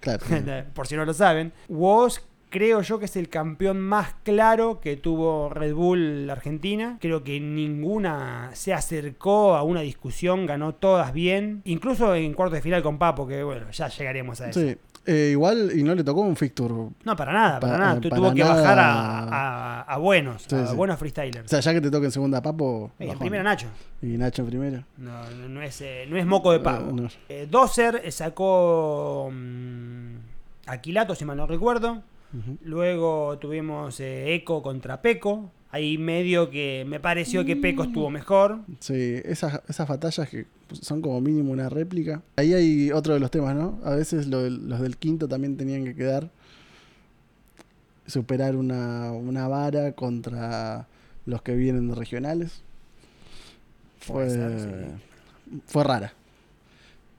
Claro. 0.00 0.24
por 0.74 0.86
si 0.86 0.96
no 0.96 1.04
lo 1.04 1.12
saben. 1.12 1.52
Woz 1.68 2.20
creo 2.50 2.82
yo 2.82 2.98
que 2.98 3.04
es 3.06 3.16
el 3.16 3.28
campeón 3.28 3.80
más 3.80 4.14
claro 4.22 4.80
que 4.80 4.96
tuvo 4.96 5.48
Red 5.50 5.74
Bull 5.74 6.28
Argentina. 6.30 6.98
Creo 7.00 7.22
que 7.24 7.40
ninguna 7.40 8.50
se 8.54 8.72
acercó 8.74 9.54
a 9.56 9.62
una 9.62 9.80
discusión, 9.80 10.46
ganó 10.46 10.74
todas 10.74 11.12
bien. 11.12 11.62
Incluso 11.64 12.14
en 12.14 12.34
cuarto 12.34 12.54
de 12.54 12.62
final 12.62 12.82
con 12.82 12.98
Papo, 12.98 13.26
que 13.26 13.42
bueno, 13.42 13.70
ya 13.70 13.88
llegaremos 13.88 14.40
a 14.40 14.50
eso. 14.50 14.60
Sí. 14.60 14.76
Eh, 15.06 15.30
igual, 15.32 15.70
y 15.74 15.82
no 15.84 15.94
le 15.94 16.04
tocó 16.04 16.20
un 16.20 16.36
fixture. 16.36 16.74
No, 17.04 17.16
para 17.16 17.32
nada, 17.32 17.60
para, 17.60 17.72
Pa- 17.72 17.78
nada. 17.78 18.00
Para 18.00 18.14
Tuvo 18.16 18.34
que 18.34 18.42
bajar 18.42 18.78
a, 18.78 19.18
a- 19.22 19.80
a 19.82 19.96
buenos, 19.96 20.42
Sí, 20.42 20.54
a 20.54 20.66
sí. 20.66 20.76
buenos 20.76 20.96
O 20.96 20.98
freestylers. 20.98 21.48
sea, 21.48 21.60
ya 21.60 21.72
que 21.72 21.80
te 21.80 21.90
toca 21.90 22.04
en 22.04 22.12
segunda 22.12 22.42
Papo. 22.42 22.90
Eh, 22.98 23.08
en 23.12 23.18
primera 23.18 23.42
Nacho. 23.42 23.68
Y 24.02 24.18
Nacho 24.18 24.42
en 24.42 24.48
primera. 24.48 24.84
No, 24.98 25.30
no, 25.30 25.48
no 25.48 25.62
es, 25.62 25.80
eh, 25.80 26.04
no 26.10 26.18
es 26.18 26.26
moco 26.26 26.52
de 26.52 26.60
pavo. 26.60 26.90
Eh, 26.90 26.92
no. 26.92 27.08
Eh, 27.30 27.46
Dozer 27.50 28.12
sacó 28.12 29.30
mm, 29.32 30.16
Aquilato, 30.66 31.14
si 31.14 31.24
mal 31.24 31.38
no 31.38 31.46
recuerdo. 31.46 32.02
Luego 32.62 33.38
tuvimos 33.38 34.00
eh, 34.00 34.34
Eco 34.34 34.62
contra 34.62 35.00
Peco. 35.00 35.50
Ahí 35.70 35.98
medio 35.98 36.48
que 36.50 36.84
me 36.88 36.98
pareció 37.00 37.44
que 37.44 37.54
Peco 37.56 37.84
Mm. 37.84 37.86
estuvo 37.88 38.10
mejor. 38.10 38.60
Sí, 38.80 39.20
esas, 39.24 39.60
esas 39.68 39.86
batallas 39.88 40.28
que 40.28 40.46
son 40.72 41.02
como 41.02 41.20
mínimo 41.20 41.52
una 41.52 41.68
réplica. 41.68 42.22
Ahí 42.36 42.54
hay 42.54 42.90
otro 42.90 43.14
de 43.14 43.20
los 43.20 43.30
temas, 43.30 43.54
¿no? 43.54 43.78
A 43.84 43.94
veces 43.94 44.26
lo 44.28 44.42
del- 44.42 44.68
los 44.68 44.80
del 44.80 44.96
quinto 44.96 45.28
también 45.28 45.56
tenían 45.56 45.84
que 45.84 45.94
quedar. 45.94 46.30
Superar 48.06 48.56
una, 48.56 49.12
una 49.12 49.48
vara 49.48 49.92
contra 49.92 50.86
los 51.26 51.42
que 51.42 51.54
vienen 51.54 51.88
de 51.88 51.94
regionales. 51.94 52.62
fue, 54.00 54.24
Puede 54.24 54.30
ser, 54.30 54.60
sí. 54.60 55.60
fue 55.66 55.84
rara. 55.84 56.12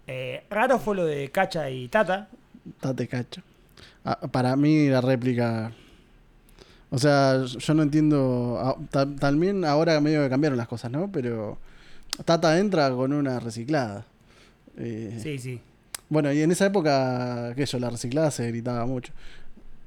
Eh, 0.08 0.44
raro 0.50 0.80
fue 0.80 0.96
lo 0.96 1.06
de 1.06 1.30
Cacha 1.30 1.70
y 1.70 1.88
Tata. 1.88 2.30
Tate 2.80 3.08
cacho. 3.08 3.42
Ah, 4.06 4.20
para 4.32 4.56
mí 4.56 4.88
la 4.90 5.02
réplica... 5.02 5.72
O 6.92 6.98
sea, 6.98 7.44
yo 7.46 7.74
no 7.74 7.84
entiendo... 7.84 8.58
ah, 8.62 8.76
ta- 8.90 9.06
También 9.16 9.64
ahora 9.66 10.00
medio 10.02 10.24
que 10.24 10.30
cambiaron 10.30 10.58
las 10.58 10.68
cosas, 10.68 10.90
¿no? 10.92 11.12
Pero 11.12 11.58
Tata 12.26 12.58
entra 12.60 12.90
con 12.92 13.14
una 13.14 13.40
reciclada. 13.40 14.06
Eh, 14.78 15.20
Sí, 15.22 15.38
sí. 15.38 15.62
Bueno, 16.10 16.34
y 16.34 16.42
en 16.42 16.52
esa 16.52 16.66
época, 16.66 17.54
qué 17.56 17.68
sé 17.68 17.74
yo, 17.74 17.80
la 17.80 17.92
reciclada 17.92 18.32
se 18.32 18.48
gritaba 18.48 18.86
mucho. 18.88 19.14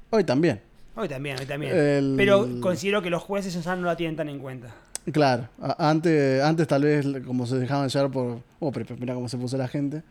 Hoy 0.09 0.23
también. 0.23 0.61
Hoy 0.95 1.09
también, 1.09 1.37
hoy 1.39 1.45
también. 1.45 1.75
El- 1.75 2.13
Pero 2.15 2.47
considero 2.61 3.01
que 3.01 3.09
los 3.09 3.21
jueces 3.21 3.61
ya 3.61 3.75
no 3.75 3.85
la 3.85 3.97
tienen 3.97 4.15
tan 4.15 4.29
en 4.29 4.39
cuenta. 4.39 4.73
Claro, 5.11 5.49
antes, 5.77 6.41
antes 6.41 6.65
tal 6.65 6.83
vez 6.83 7.05
como 7.25 7.45
se 7.45 7.57
dejaban 7.57 7.89
llevar 7.89 8.09
por... 8.09 8.39
Oh, 8.61 8.71
pero 8.71 8.95
mira 8.97 9.13
cómo 9.13 9.27
se 9.27 9.37
puso 9.37 9.57
la 9.57 9.67
gente. 9.67 10.01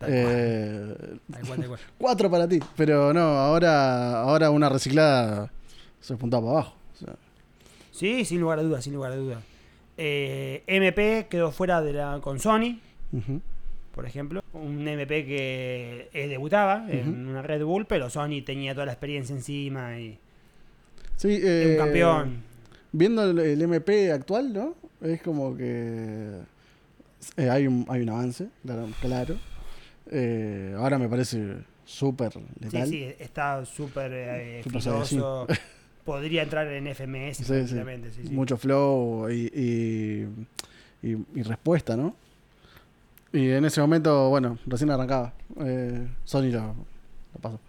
Tal 0.00 0.08
Eh, 0.12 0.94
Tal 1.30 1.46
cual, 1.46 1.58
tal 1.60 1.68
cual. 1.68 1.80
cuatro 1.98 2.30
para 2.30 2.48
ti. 2.48 2.58
Pero 2.76 3.12
no, 3.12 3.20
ahora, 3.20 4.22
ahora 4.22 4.50
una 4.50 4.68
reciclada 4.68 5.52
se 6.00 6.16
puntaba 6.16 6.42
para 6.42 6.52
abajo. 6.58 6.76
O 6.94 6.96
sea, 7.04 7.14
Sí, 7.92 8.24
sin 8.24 8.40
lugar 8.40 8.58
a 8.58 8.62
dudas, 8.62 8.82
sin 8.82 8.94
lugar 8.94 9.12
a 9.12 9.16
dudas. 9.16 9.44
Eh, 9.98 10.62
MP 10.66 11.26
quedó 11.28 11.52
fuera 11.52 11.82
de 11.82 11.92
la 11.92 12.18
con 12.22 12.38
Sony, 12.40 12.78
por 13.94 14.06
ejemplo. 14.06 14.42
Un 14.54 14.88
MP 14.88 15.26
que 15.26 16.08
eh, 16.14 16.28
debutaba 16.28 16.86
en 16.88 17.28
una 17.28 17.42
Red 17.42 17.62
Bull, 17.64 17.84
pero 17.86 18.08
Sony 18.08 18.42
tenía 18.44 18.72
toda 18.72 18.86
la 18.86 18.92
experiencia 18.92 19.34
encima 19.36 19.98
y 19.98 20.18
Sí, 21.16 21.34
es 21.34 21.44
eh, 21.44 21.68
un 21.72 21.76
campeón. 21.84 22.42
Viendo 22.92 23.22
el, 23.30 23.38
el 23.38 23.60
MP 23.60 24.10
actual, 24.10 24.52
¿no? 24.54 24.74
Es 25.02 25.20
como 25.20 25.54
que 25.54 26.38
eh, 27.36 27.50
hay, 27.50 27.66
un, 27.66 27.84
hay 27.88 28.00
un 28.00 28.08
avance, 28.08 28.48
claro. 28.64 28.88
claro. 29.02 29.36
Eh, 30.10 30.74
ahora 30.76 30.98
me 30.98 31.08
parece 31.08 31.58
súper 31.84 32.32
Sí, 32.32 32.40
letal. 32.60 32.88
sí, 32.88 33.14
está 33.18 33.64
súper 33.64 34.10
eh, 34.12 34.60
filoso. 34.64 35.46
Podría 36.04 36.42
entrar 36.42 36.66
en 36.66 36.86
FMS 36.88 37.36
Sí, 37.38 37.44
sí. 37.44 37.66
sí, 37.68 38.22
sí. 38.26 38.32
Mucho 38.34 38.56
flow 38.56 39.30
y, 39.30 39.46
y, 39.54 41.08
y- 41.08 41.26
y 41.34 41.42
respuesta, 41.42 41.96
¿no? 41.96 42.16
Y 43.32 43.50
en 43.50 43.64
ese 43.64 43.80
momento, 43.80 44.28
bueno, 44.28 44.58
recién 44.66 44.90
arrancaba. 44.90 45.32
Eh, 45.60 46.08
Sony 46.24 46.50
lo, 46.50 46.74
lo 47.34 47.40
pasó. 47.40 47.60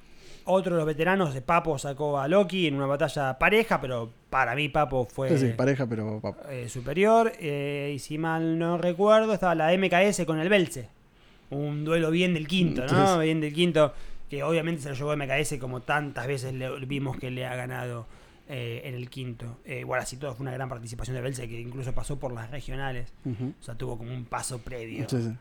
Otro 0.46 0.74
de 0.74 0.80
los 0.80 0.88
veteranos, 0.88 1.36
de 1.36 1.42
Papo, 1.42 1.78
sacó 1.78 2.18
a 2.20 2.28
Loki 2.28 2.66
en 2.66 2.76
una 2.76 2.88
batalla 2.88 3.38
pareja, 3.38 3.80
pero 3.80 4.12
para 4.32 4.56
mí 4.56 4.70
Papo 4.70 5.06
fue 5.06 5.30
Sí, 5.38 5.48
sí, 5.50 5.54
pareja, 5.56 5.86
pero 5.86 6.20
eh, 6.50 6.68
superior. 6.68 7.32
Eh, 7.40 7.92
y 7.96 8.00
si 8.00 8.18
mal 8.18 8.58
no 8.58 8.80
recuerdo, 8.80 9.34
estaba 9.36 9.54
la 9.54 9.72
MKS 9.78 10.26
con 10.26 10.40
el 10.40 10.50
Belce. 10.50 10.90
Un 11.52 11.86
duelo 11.86 12.10
bien 12.12 12.34
del 12.34 12.48
quinto, 12.48 12.86
¿no? 12.88 13.20
Bien 13.20 13.40
del 13.42 13.54
quinto, 13.54 13.94
que 14.30 14.44
obviamente 14.44 14.82
se 14.82 14.90
lo 14.90 14.96
llevó 14.96 15.16
MKS 15.16 15.58
como 15.60 15.82
tantas 15.82 16.26
veces 16.28 16.54
le- 16.54 16.86
vimos 16.86 17.18
que 17.18 17.30
le 17.32 17.46
ha 17.46 17.56
ganado 17.56 18.08
eh, 18.50 18.82
en 18.86 18.96
el 18.96 19.10
quinto. 19.10 19.60
Eh, 19.66 19.80
igual 19.82 20.02
así 20.02 20.18
todo 20.18 20.34
fue 20.34 20.44
una 20.44 20.52
gran 20.54 20.68
participación 20.70 21.16
de 21.16 21.22
Belce, 21.22 21.48
que 21.48 21.60
incluso 21.60 21.94
pasó 21.94 22.18
por 22.20 22.34
las 22.34 22.50
regionales. 22.52 23.14
O 23.26 23.64
sea, 23.64 23.76
tuvo 23.76 23.98
como 23.98 24.14
un 24.14 24.26
paso 24.26 24.60
previo. 24.60 25.08
Sí, 25.08 25.22
sí. 25.22 25.32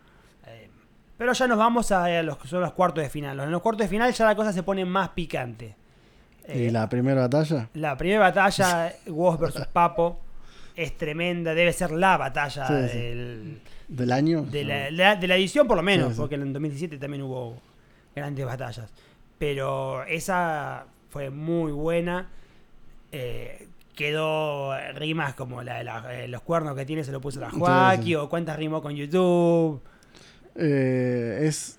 Eh, 0.47 0.69
pero 1.17 1.33
ya 1.33 1.47
nos 1.49 1.59
vamos 1.59 1.90
a, 1.93 2.05
a 2.05 2.23
los 2.23 2.38
que 2.38 2.49
son 2.49 2.61
los 2.61 2.73
cuartos 2.73 3.02
de 3.05 3.11
final. 3.11 3.38
En 3.40 3.50
los 3.50 3.62
cuartos 3.62 3.85
de 3.87 3.88
final 3.88 4.12
ya 4.12 4.25
la 4.26 4.35
cosa 4.37 4.52
se 4.52 4.62
pone 4.62 4.85
más 4.85 5.11
picante. 5.11 5.76
¿Y 6.52 6.71
la 6.71 6.88
primera 6.88 7.23
batalla? 7.29 7.69
la 7.75 7.97
primera 7.97 8.21
batalla, 8.21 8.93
Woz 9.07 9.38
versus 9.38 9.67
Papo, 9.67 10.21
es 10.83 10.97
tremenda. 10.97 11.55
Debe 11.55 11.73
ser 11.73 11.91
la 11.93 12.17
batalla 12.17 12.67
Sí, 12.67 12.89
sí. 12.93 12.99
del- 12.99 13.61
¿Del 13.89 14.13
año? 14.13 14.43
de, 14.43 14.65
la, 14.65 14.91
la- 14.91 15.17
de 15.17 15.27
la 15.27 15.37
edición, 15.37 15.67
por 15.67 15.77
lo 15.77 15.83
menos, 15.83 16.13
Sí, 16.13 16.19
porque 16.19 16.37
en 16.37 16.43
el 16.43 16.53
2017 16.53 16.99
también 16.99 17.23
hubo 17.23 17.57
grandes 18.15 18.45
batallas. 18.47 18.91
Pero 19.39 20.05
esa 20.05 20.87
fue 21.09 21.31
muy 21.31 21.73
buena. 21.73 22.29
Eh, 23.13 23.67
quedó 23.97 24.73
rimas 24.95 25.35
como 25.35 25.63
la 25.63 25.79
de 25.79 25.85
la- 25.85 26.23
eh, 26.25 26.29
los 26.29 26.43
cuernos 26.43 26.75
que 26.77 26.87
tiene 26.87 27.03
se 27.05 27.13
lo 27.13 27.21
puso 27.21 27.41
la 27.41 27.51
Joaquín, 27.51 28.17
o 28.17 28.29
cuántas 28.29 28.57
rimó 28.57 28.81
con 28.81 28.95
YouTube. 28.95 29.81
Eh, 30.55 31.41
es, 31.43 31.79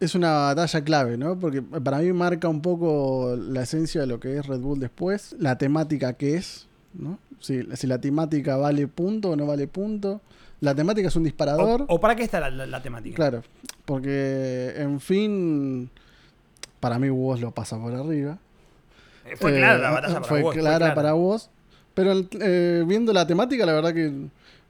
es 0.00 0.14
una 0.14 0.32
batalla 0.32 0.82
clave, 0.82 1.16
¿no? 1.18 1.38
Porque 1.38 1.62
para 1.62 1.98
mí 1.98 2.12
marca 2.12 2.48
un 2.48 2.62
poco 2.62 3.36
la 3.36 3.62
esencia 3.62 4.00
de 4.00 4.06
lo 4.06 4.18
que 4.18 4.38
es 4.38 4.46
Red 4.46 4.60
Bull 4.60 4.80
después, 4.80 5.36
la 5.38 5.58
temática 5.58 6.14
que 6.14 6.36
es, 6.36 6.68
¿no? 6.94 7.18
Si, 7.40 7.62
si 7.74 7.86
la 7.86 7.98
temática 8.00 8.56
vale 8.56 8.86
punto 8.88 9.30
o 9.30 9.36
no 9.36 9.46
vale 9.46 9.66
punto. 9.68 10.20
La 10.60 10.74
temática 10.74 11.08
es 11.08 11.16
un 11.16 11.24
disparador. 11.24 11.82
O, 11.88 11.94
o 11.94 12.00
para 12.00 12.14
qué 12.16 12.22
está 12.24 12.38
la, 12.40 12.50
la- 12.50 12.66
la 12.66 12.82
temática? 12.82 13.16
Claro, 13.16 13.42
porque 13.86 14.74
en 14.76 15.00
fin, 15.00 15.88
para 16.80 16.98
mí 16.98 17.08
vos 17.08 17.40
lo 17.40 17.50
pasa 17.52 17.78
por 17.80 17.94
arriba. 17.94 18.38
Eh, 19.24 19.36
Fue 19.36 19.52
Eh, 19.52 19.56
clara 19.58 19.78
la 19.78 19.90
batalla 19.90 20.14
para 20.14 20.24
fue 20.26 20.42
vos, 20.42 20.52
fue 20.54 20.60
clara 20.62 20.94
para 20.94 21.12
vos. 21.14 21.50
Pero 21.94 22.12
eh, 22.40 22.84
viendo 22.86 23.12
la 23.12 23.26
temática, 23.26 23.64
la 23.66 23.72
verdad 23.72 23.94
que 23.94 24.12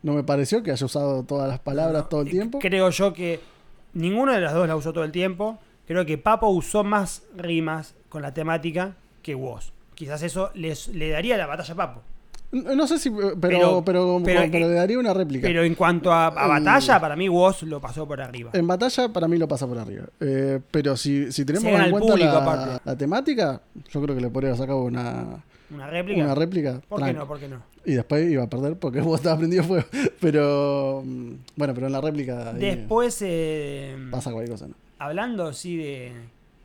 no 0.02 0.12
me 0.14 0.22
pareció 0.22 0.62
que 0.62 0.70
haya 0.70 0.86
usado 0.86 1.22
todas 1.24 1.48
las 1.48 1.58
palabras 1.58 2.08
todo 2.08 2.22
el 2.22 2.28
Eh, 2.28 2.30
tiempo. 2.30 2.58
Creo 2.60 2.88
yo 2.90 3.12
que 3.12 3.40
ninguno 3.92 4.32
de 4.32 4.40
los 4.40 4.52
dos 4.52 4.66
la 4.68 4.76
usó 4.76 4.92
todo 4.92 5.04
el 5.04 5.12
tiempo. 5.12 5.58
Creo 5.86 6.06
que 6.06 6.18
Papo 6.18 6.48
usó 6.48 6.84
más 6.84 7.24
rimas 7.36 7.94
con 8.08 8.22
la 8.22 8.32
temática 8.32 8.94
que 9.22 9.34
vos. 9.34 9.72
Quizás 10.00 10.22
eso 10.22 10.50
les, 10.54 10.88
le 10.88 11.10
daría 11.10 11.36
la 11.36 11.46
batalla 11.46 11.74
a 11.74 11.76
Papo. 11.76 12.00
No 12.52 12.86
sé 12.86 12.98
si, 12.98 13.10
pero, 13.10 13.38
pero, 13.38 13.82
Pero- 13.84 14.22
pero, 14.24 14.42
eh, 14.46 14.48
le 14.48 14.68
daría 14.72 14.98
una 14.98 15.12
réplica. 15.12 15.46
Pero 15.46 15.62
en 15.62 15.74
cuanto 15.74 16.10
a, 16.10 16.28
a 16.28 16.42
El- 16.56 16.64
batalla, 16.64 16.98
para 16.98 17.14
mí 17.16 17.28
vos 17.28 17.62
lo 17.64 17.82
pasó 17.82 18.08
por 18.08 18.18
arriba. 18.22 18.50
en 18.54 18.66
batalla, 18.66 19.10
para 19.12 19.28
mí 19.28 19.36
lo 19.36 19.46
pasa 19.46 19.66
por 19.66 19.76
arriba. 19.78 20.06
Eh, 20.20 20.58
pero 20.70 20.96
si, 20.96 21.30
si 21.30 21.44
tenemos 21.44 21.68
en 21.70 21.90
cuenta 21.90 22.12
público, 22.14 22.32
la, 22.32 22.80
la 22.82 22.96
temática, 22.96 23.60
yo 23.90 24.00
creo 24.00 24.14
que 24.16 24.22
le 24.22 24.30
podría 24.30 24.54
sacar 24.56 24.74
una, 24.74 25.44
Una 25.70 25.86
réplica. 25.88 26.24
una 26.24 26.34
réplica. 26.34 26.80
¿Por 26.88 27.04
qué 27.04 27.12
no? 27.12 27.28
¿Por 27.28 27.38
qué 27.38 27.46
no? 27.48 27.62
Y 27.84 27.92
después 27.92 28.30
iba 28.30 28.42
a 28.44 28.48
perder 28.48 28.76
porque 28.78 29.00
vos 29.02 29.20
estabas 29.20 29.38
prendido 29.38 29.62
fuego. 29.64 29.84
Pero 30.18 31.02
mm, 31.04 31.32
bueno, 31.56 31.74
pero 31.74 31.86
en 31.88 31.92
la 31.92 32.00
réplica 32.00 32.50
ahí 32.52 32.58
Después, 32.58 33.18
eh, 33.20 33.96
pasa 34.10 34.32
cualquier 34.32 34.52
cosa, 34.54 34.66
¿no? 34.66 34.74
hablando 34.98 35.46
así 35.46 35.76
de, 35.76 36.12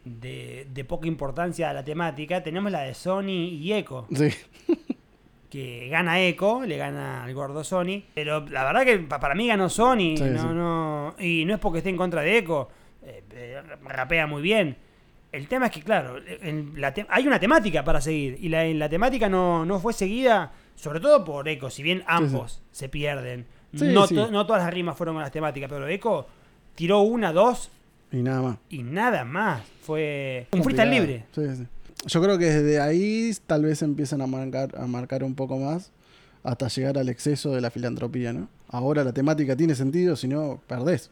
de, 0.06 0.68
de 0.72 0.86
poca 0.86 1.08
importancia 1.08 1.70
a 1.70 1.74
la 1.74 1.84
temática, 1.84 2.42
tenemos 2.42 2.72
la 2.72 2.82
de 2.82 2.94
Sony 2.94 3.50
y 3.52 3.74
Echo. 3.74 4.08
Sí. 4.14 4.30
que 5.50 5.88
gana 5.90 6.20
Echo, 6.22 6.62
le 6.66 6.78
gana 6.78 7.24
al 7.24 7.34
gordo 7.34 7.64
Sony, 7.64 8.04
pero 8.14 8.46
la 8.48 8.64
verdad 8.66 8.84
que 8.84 9.00
pa- 9.00 9.20
para 9.20 9.36
mí 9.36 9.48
ganó 9.48 9.70
Sony, 9.70 10.16
Sí, 10.18 10.24
no, 10.24 10.42
sí. 10.42 10.48
no, 10.54 11.16
y 11.20 11.46
no 11.46 11.54
es 11.54 11.60
porque 11.60 11.78
esté 11.80 11.90
en 11.90 11.98
contra 11.98 12.22
de 12.22 12.38
Echo, 12.38 12.68
eh, 13.04 13.24
eh, 13.32 13.62
rapea 13.84 14.28
muy 14.28 14.42
bien. 14.42 14.78
El 15.32 15.48
tema 15.48 15.66
es 15.68 15.72
que, 15.72 15.82
claro, 15.82 16.18
en 16.42 16.74
la 16.80 16.94
hay 17.10 17.28
una 17.28 17.40
temática 17.40 17.84
para 17.84 18.00
seguir, 18.02 18.38
y 18.40 18.50
la, 18.50 18.66
la 18.66 18.90
temática 18.90 19.28
no, 19.30 19.66
no 19.66 19.80
fue 19.80 19.94
seguida, 19.94 20.52
sobre 20.76 21.00
todo 21.00 21.24
por 21.24 21.48
Echo, 21.48 21.70
si 21.70 21.84
bien 21.84 22.04
ambos 22.08 22.62
se 22.72 22.90
pierden. 22.90 23.46
No, 23.72 24.08
to- 24.08 24.32
no 24.32 24.46
todas 24.46 24.64
las 24.64 24.74
rimas 24.74 24.96
fueron 24.98 25.16
con 25.16 25.22
las 25.24 25.32
temáticas, 25.32 25.70
pero 25.70 25.88
Echo 25.88 26.26
tiró 26.76 27.02
una, 27.02 27.32
dos 27.34 27.70
Y 28.12 28.22
nada 28.22 28.42
más. 28.42 28.58
y 28.70 28.84
nada 28.84 29.26
más. 29.26 29.64
Fue 29.82 30.48
un 30.52 30.64
freestyle 30.64 30.90
libre. 30.90 31.26
Sí, 31.34 31.42
sí. 31.56 31.68
Yo 32.08 32.22
creo 32.22 32.38
que 32.38 32.46
desde 32.46 32.80
ahí 32.80 33.32
tal 33.48 33.64
vez 33.64 33.82
empiezan 33.82 34.22
a 34.22 34.28
marcar, 34.28 34.76
a 34.78 34.86
marcar 34.86 35.24
un 35.24 35.36
poco 35.36 35.58
más 35.58 35.92
hasta 36.44 36.68
llegar 36.68 36.98
al 36.98 37.10
exceso 37.10 37.52
de 37.52 37.62
la 37.62 37.72
filantropía, 37.72 38.32
¿no? 38.32 38.48
Ahora 38.70 39.04
la 39.04 39.14
temática 39.14 39.56
tiene 39.56 39.74
sentido, 39.76 40.16
si 40.16 40.28
no, 40.28 40.62
perdés. 40.68 41.10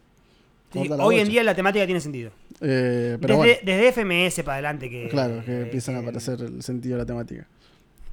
Sí, 0.72 0.90
hoy 1.00 1.20
en 1.20 1.30
día 1.30 1.44
la 1.44 1.56
temática 1.56 1.86
tiene 1.86 2.00
sentido. 2.00 2.32
Eh, 2.62 3.18
pero 3.22 3.42
Desde, 3.42 3.62
bueno, 3.62 3.62
desde 3.64 3.92
FMS 3.92 4.44
para 4.44 4.54
adelante 4.54 4.90
que... 4.90 5.08
claro, 5.10 5.44
que 5.46 5.52
eh, 5.52 5.62
empiezan 5.64 5.96
a 5.96 6.00
aparecer 6.00 6.42
el 6.42 6.64
sentido 6.64 6.96
de 6.96 7.04
la 7.04 7.06
temática. 7.06 7.48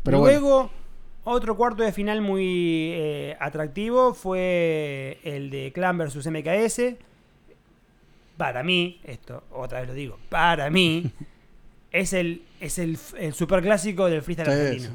Pero 0.03 0.21
bueno, 0.21 0.41
Luego, 0.41 0.71
otro 1.25 1.57
cuarto 1.57 1.83
de 1.83 1.93
final 1.93 2.21
muy 2.21 2.91
eh, 2.93 3.37
atractivo 3.41 4.15
fue 4.15 5.19
el 5.25 5.51
de 5.51 5.73
Clan 5.73 5.97
versus 5.97 6.27
MKS. 6.27 6.97
Para 8.41 8.63
mí, 8.63 8.99
esto 9.05 9.45
otra 9.53 9.81
vez 9.81 9.89
lo 9.89 9.95
digo, 9.95 10.19
para 10.31 10.71
mí, 10.71 11.11
es 11.93 12.15
el, 12.15 12.43
es 12.59 12.79
el, 12.79 12.97
el 13.19 13.35
superclásico 13.35 14.07
del 14.09 14.23
freestyle 14.23 14.47
sí, 14.49 14.53
argentino. 14.53 14.91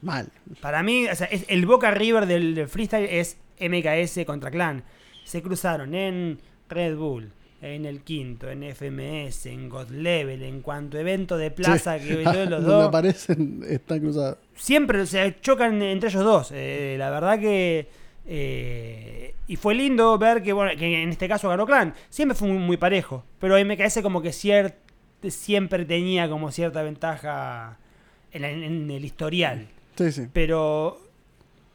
mal. 0.00 0.28
Para 0.62 0.82
mí, 0.82 1.06
o 1.06 1.14
sea, 1.14 1.26
es- 1.26 1.44
el 1.48 1.66
Boca 1.66 1.90
River 1.90 2.24
del, 2.26 2.54
del 2.54 2.66
freestyle 2.68 3.04
es 3.10 3.36
MKS 3.60 4.24
contra 4.24 4.50
Clan. 4.50 4.82
Se 5.24 5.42
cruzaron 5.42 5.94
en 5.94 6.38
Red 6.70 6.96
Bull, 6.96 7.30
en 7.60 7.84
el 7.84 8.00
quinto, 8.00 8.48
en 8.50 8.62
FMS, 8.74 9.44
en 9.46 9.68
God 9.68 9.90
Level, 9.90 10.42
en 10.42 10.62
cuanto 10.62 10.98
evento 10.98 11.36
de 11.36 11.50
plaza 11.50 11.98
Sí. 11.98 12.08
que 12.08 12.46
los 12.48 12.64
dos. 12.64 12.88
aparecen 12.88 13.62
están 13.68 14.00
cruzados. 14.00 14.38
Siempre 14.54 15.04
se 15.06 15.36
chocan 15.42 15.82
entre 15.82 16.08
ellos 16.08 16.24
dos. 16.24 16.50
Eh, 16.54 16.96
la 16.98 17.10
verdad 17.10 17.38
que. 17.38 17.88
Eh, 18.26 19.34
y 19.46 19.56
fue 19.56 19.74
lindo 19.74 20.16
ver 20.18 20.42
que, 20.42 20.52
bueno, 20.52 20.72
que 20.78 21.02
en 21.02 21.10
este 21.10 21.28
caso 21.28 21.48
ganó 21.48 21.66
Clan. 21.66 21.94
Siempre 22.08 22.36
fue 22.36 22.48
muy, 22.48 22.58
muy 22.58 22.76
parejo. 22.76 23.24
Pero 23.38 23.56
MKS 23.62 24.00
como 24.02 24.22
que 24.22 24.30
cier- 24.30 24.74
siempre 25.28 25.84
tenía 25.84 26.28
como 26.28 26.50
cierta 26.50 26.82
ventaja 26.82 27.78
en, 28.32 28.90
el 28.90 29.04
historial 29.04 29.68
Sí, 29.96 30.10
sí. 30.12 30.26
pero 30.32 30.98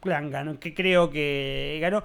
Clan 0.00 0.30
ganó, 0.30 0.58
que 0.60 0.74
creo 0.74 1.10
que 1.10 1.78
ganó. 1.80 2.02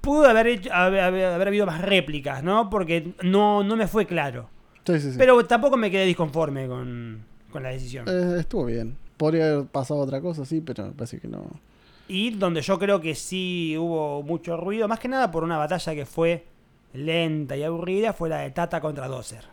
pudo 0.00 0.26
haber, 0.28 0.46
hecho, 0.46 0.72
haber, 0.72 1.00
haber- 1.00 1.24
haber 1.26 1.48
habido 1.48 1.66
más 1.66 1.80
réplicas, 1.82 2.42
¿no? 2.42 2.70
Porque 2.70 3.12
no, 3.22 3.62
no 3.64 3.76
me 3.76 3.86
fue 3.86 4.06
claro. 4.06 4.48
Sí, 4.86 5.00
sí, 5.00 5.12
sí. 5.12 5.18
Pero 5.18 5.44
tampoco 5.46 5.76
me 5.76 5.90
quedé 5.90 6.06
disconforme 6.06 6.66
con, 6.66 7.22
con 7.50 7.62
la 7.62 7.70
decisión. 7.70 8.06
Eh, 8.08 8.40
estuvo 8.40 8.64
bien. 8.66 8.96
Podría 9.16 9.52
haber 9.52 9.66
pasado 9.66 10.00
otra 10.00 10.20
cosa, 10.20 10.44
sí, 10.44 10.60
pero 10.60 10.86
me 10.86 10.92
parece 10.92 11.18
que 11.20 11.28
no. 11.28 11.44
Y 12.08 12.30
donde 12.30 12.62
yo 12.62 12.78
creo 12.78 13.00
que 13.00 13.14
sí 13.14 13.76
hubo 13.78 14.22
mucho 14.22 14.56
ruido, 14.56 14.88
más 14.88 14.98
que 14.98 15.08
nada 15.08 15.30
por 15.30 15.44
una 15.44 15.58
batalla 15.58 15.94
que 15.94 16.06
fue 16.06 16.44
lenta 16.94 17.56
y 17.56 17.62
aburrida, 17.62 18.12
fue 18.14 18.28
la 18.30 18.38
de 18.40 18.50
Tata 18.50 18.80
contra 18.80 19.06
Dozer. 19.08 19.44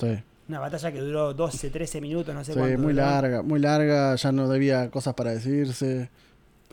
Sí, 0.00 0.18
Una 0.48 0.58
batalla 0.58 0.90
que 0.90 1.00
duró 1.00 1.34
12, 1.34 1.68
13 1.70 2.00
minutos, 2.00 2.34
no 2.34 2.42
sé 2.44 2.54
sí 2.54 2.58
cuánto. 2.58 2.78
muy 2.78 2.92
duró. 2.94 3.04
larga, 3.06 3.42
muy 3.42 3.60
larga. 3.60 4.14
Ya 4.16 4.32
no 4.32 4.48
debía 4.48 4.90
cosas 4.90 5.12
para 5.14 5.32
decirse. 5.32 6.08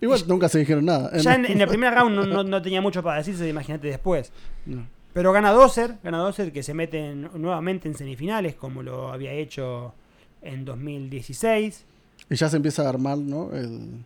Igual 0.02 0.22
nunca 0.28 0.48
se 0.48 0.60
dijeron 0.60 0.86
nada. 0.86 1.16
Ya 1.18 1.36
en, 1.36 1.46
en 1.46 1.60
el 1.60 1.68
primer 1.68 1.94
round 1.94 2.16
no, 2.16 2.26
no- 2.26 2.44
no 2.44 2.62
tenía 2.62 2.80
mucho 2.82 3.04
para 3.04 3.18
decirse, 3.18 3.48
imagínate 3.48 3.88
después. 3.90 4.32
No. 4.66 4.88
Pero 5.12 5.34
gana 5.34 5.52
Dozer, 5.52 5.96
gana 6.02 6.20
Dozer 6.20 6.54
que 6.54 6.64
se 6.64 6.74
mete 6.74 7.10
en- 7.12 7.30
nuevamente 7.36 7.90
en 7.90 7.96
semifinales, 7.96 8.56
como 8.56 8.82
lo 8.84 9.12
había 9.12 9.34
hecho 9.34 9.94
en 10.42 10.64
2016. 10.64 11.86
Y 12.30 12.36
ya 12.36 12.48
se 12.48 12.56
empieza 12.56 12.84
a 12.86 12.90
armar, 12.90 13.18
¿no? 13.18 13.52
El... 13.54 14.06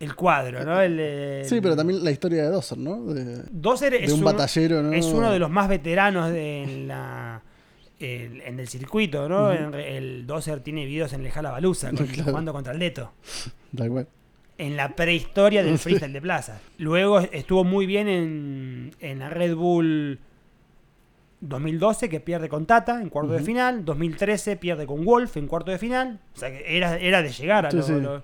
El 0.00 0.14
cuadro, 0.14 0.64
¿no? 0.64 0.80
El, 0.80 1.00
el- 1.00 1.44
Sí, 1.44 1.60
pero 1.60 1.74
también 1.74 2.04
la 2.04 2.10
historia 2.12 2.44
de 2.44 2.50
Dawson, 2.50 2.84
¿no? 2.84 3.02
De, 3.12 3.42
es 4.04 4.12
un 4.12 4.22
batallero, 4.22 4.82
¿no? 4.82 4.92
Es 4.92 5.06
uno 5.06 5.30
de 5.32 5.38
los 5.40 5.50
más 5.50 5.68
veteranos 5.68 6.30
de 6.30 6.62
en, 6.62 6.86
la, 6.88 7.42
el- 7.98 8.40
en 8.42 8.60
el 8.60 8.68
circuito, 8.68 9.28
¿no? 9.28 9.50
El 9.52 10.24
Dozer 10.26 10.60
tiene 10.60 10.84
videos 10.86 11.12
en 11.14 11.26
el 11.26 11.32
Balusa 11.50 11.90
Claro. 12.12 12.24
jugando 12.24 12.52
contra 12.52 12.72
el 12.72 12.78
Leto. 12.78 13.12
Tal 13.76 13.88
cual. 13.90 14.06
En 14.56 14.76
la 14.76 14.94
prehistoria 14.94 15.62
del 15.64 15.78
freestyle 15.80 16.12
de 16.12 16.20
plaza. 16.20 16.60
Luego 16.78 17.18
estuvo 17.20 17.64
muy 17.64 17.86
bien 17.86 18.06
en, 18.08 18.90
en 19.00 19.18
la 19.18 19.30
Red 19.30 19.54
Bull 19.56 20.20
2012, 21.40 22.08
que 22.08 22.20
pierde 22.20 22.48
con 22.48 22.66
Tata 22.66 23.00
en 23.00 23.08
cuarto 23.10 23.32
de 23.32 23.40
final. 23.40 23.84
2013 23.84 24.56
pierde 24.56 24.86
con 24.86 25.04
Wolf 25.04 25.36
en 25.36 25.46
cuarto 25.46 25.70
de 25.70 25.78
final. 25.78 26.18
O 26.34 26.38
sea, 26.38 26.50
que 26.50 26.76
era, 26.76 26.96
era 26.98 27.22
de 27.22 27.30
llegar 27.30 27.66
a 27.66 27.70
Sí, 27.70 27.76
lo- 27.76 27.82
sí. 27.82 27.92
lo- 28.00 28.22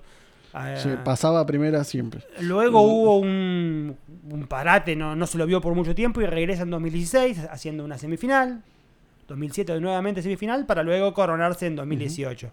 a- 0.55 0.77
Sí, 0.77 0.89
pasaba 1.03 1.39
a 1.41 1.45
primera 1.45 1.83
siempre. 1.83 2.21
Luego 2.39 2.81
hubo 2.81 3.17
un, 3.19 3.97
un 4.29 4.47
parate, 4.47 4.95
no, 4.95 5.15
no 5.15 5.27
se 5.27 5.37
lo 5.37 5.45
vio 5.45 5.59
por 5.61 5.75
mucho 5.75 5.93
tiempo 5.93 6.21
y 6.21 6.25
regresa 6.25 6.63
en 6.63 6.69
2016 6.71 7.47
haciendo 7.51 7.83
una 7.83 7.97
semifinal. 7.97 8.63
2007 9.27 9.79
nuevamente 9.81 10.21
semifinal 10.21 10.65
para 10.65 10.83
luego 10.83 11.13
coronarse 11.13 11.67
en 11.67 11.75
2018. 11.75 12.51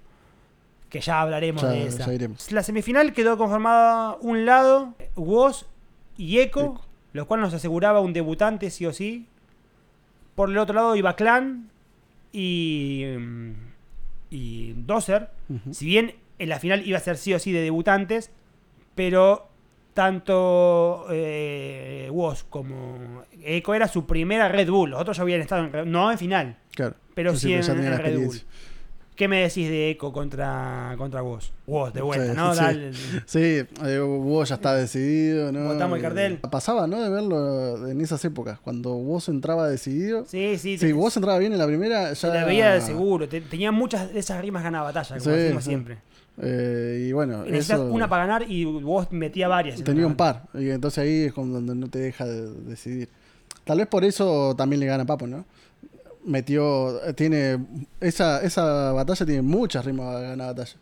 Que 0.88 1.00
ya 1.00 1.21
hablaremos 1.21 1.62
Ya- 1.62 1.68
de 1.71 1.87
esa. 1.87 2.06
La 2.50 2.62
semifinal 2.62 3.12
quedó 3.12 3.38
conformada 3.38 4.16
un 4.21 4.44
lado, 4.47 4.94
Woz 5.16 5.66
y 6.18 6.38
Echo, 6.40 6.61
Echo. 6.61 6.80
lo 7.12 7.26
cual 7.26 7.40
nos 7.40 7.54
aseguraba 7.54 8.00
un 8.00 8.12
debutante 8.12 8.68
sí 8.71 8.85
o 8.87 8.92
sí. 8.92 9.26
Por 10.35 10.49
el 10.50 10.59
otro 10.59 10.75
lado 10.75 10.97
iba 10.97 11.14
Clan 11.14 11.68
y, 12.32 13.04
mm, 13.18 13.52
y 14.30 14.73
Dozer. 14.73 15.28
Si 15.71 15.85
bien 15.87 16.14
en 16.39 16.49
la 16.49 16.59
final 16.59 16.87
iba 16.87 16.99
a 16.99 17.01
ser 17.01 17.17
sí 17.17 17.33
o 17.35 17.39
sí 17.39 17.53
de 17.53 17.61
debutantes, 17.61 18.31
pero 18.95 19.49
tanto 19.95 21.07
eh, 21.11 22.09
Woz 22.12 22.45
como 22.45 23.23
Echo 23.45 23.75
era 23.75 23.89
su 23.89 24.07
primera 24.07 24.49
Red 24.49 24.71
Bull. 24.71 24.91
Los 24.91 25.01
otros 25.01 25.17
ya 25.17 25.23
habían 25.23 25.41
estado 25.41 25.65
en 25.65 25.73
Red- 25.73 25.85
no 25.87 26.11
en 26.11 26.19
final, 26.19 26.57
Claro. 26.75 26.95
pero 27.15 27.37
sí, 27.37 27.53
en, 27.53 27.62
en 27.62 27.91
la 27.91 27.99
Red 27.99 28.19
Bull. 28.19 28.41
¿Qué 29.15 29.29
me 29.29 29.43
decís 29.43 29.69
de 29.69 29.91
Echo 29.91 30.11
contra, 30.11 30.95
contra 30.97 31.23
Woz? 31.23 31.53
Woz, 31.67 31.93
de 31.93 32.01
vuelta, 32.01 32.33
Sí, 32.33 32.37
¿no? 32.37 32.55
sí. 32.55 32.61
Dale. 32.61 32.93
Sí, 33.27 33.62
eh, 33.85 33.99
vos 33.99 34.49
ya 34.49 34.55
está 34.55 34.75
decidido, 34.75 35.53
¿no? 35.53 35.65
Votamos 35.69 35.99
el 35.99 36.05
Eh, 36.05 36.09
cartel. 36.09 36.39
Pasaba, 36.51 36.87
¿no? 36.87 36.99
De 37.00 37.11
verlo 37.11 37.89
en 37.89 38.00
esas 38.00 38.25
épocas, 38.25 38.59
cuando 38.59 38.95
vos 38.95 39.28
entraba 39.28 39.69
decidido. 39.69 40.25
Sí, 40.26 40.56
sí. 40.59 40.78
Si 40.78 40.87
te- 40.87 40.93
vos 40.95 41.15
entraba 41.17 41.39
bien 41.39 41.52
en 41.52 41.59
la 41.59 41.67
primera, 41.67 42.09
ya... 42.09 42.15
se 42.15 42.26
la 42.28 42.47
veía 42.47 42.73
de 42.73 42.80
seguro. 42.80 43.28
Te- 43.28 43.43
tenía 43.43 43.71
muchas 43.71 44.13
de 44.13 44.19
esas 44.19 44.41
rimas 44.41 44.65
batalla, 44.83 45.19
como 45.19 45.21
Sí, 45.21 45.30
decimos 45.43 45.65
sí. 45.65 45.71
siempre. 45.71 45.99
Eh, 46.40 47.06
y 47.08 47.12
bueno, 47.12 47.47
Y 47.47 47.52
necesitas 47.52 47.80
eso 47.80 47.92
una 47.92 48.08
para 48.08 48.26
ganar 48.26 48.50
y 48.50 48.64
vos 48.64 49.10
metía 49.12 49.49
varias. 49.49 49.78
en 49.78 49.84
tenía 49.84 50.06
un 50.06 50.16
par. 50.16 50.45
Y 50.54 50.71
entonces 50.71 50.99
ahí 51.04 51.25
es 51.25 51.32
como 51.32 51.54
donde 51.54 51.75
no 51.75 51.88
te 51.88 51.99
deja 51.99 52.25
de 52.25 52.50
decidir. 52.64 53.08
Tal 53.64 53.78
vez 53.78 53.86
por 53.86 54.04
eso 54.04 54.54
también 54.56 54.80
le 54.80 54.86
gana 54.86 55.04
Papo, 55.04 55.26
¿no? 55.26 55.45
Metió, 56.25 57.00
tiene, 57.14 57.58
esa, 58.00 58.42
esa 58.42 58.92
batalla 58.92 59.26
tiene 59.26 59.42
muchas 59.42 59.84
rimas 59.84 60.16
a 60.16 60.21
ganar 60.21 60.54
batalla. 60.54 60.76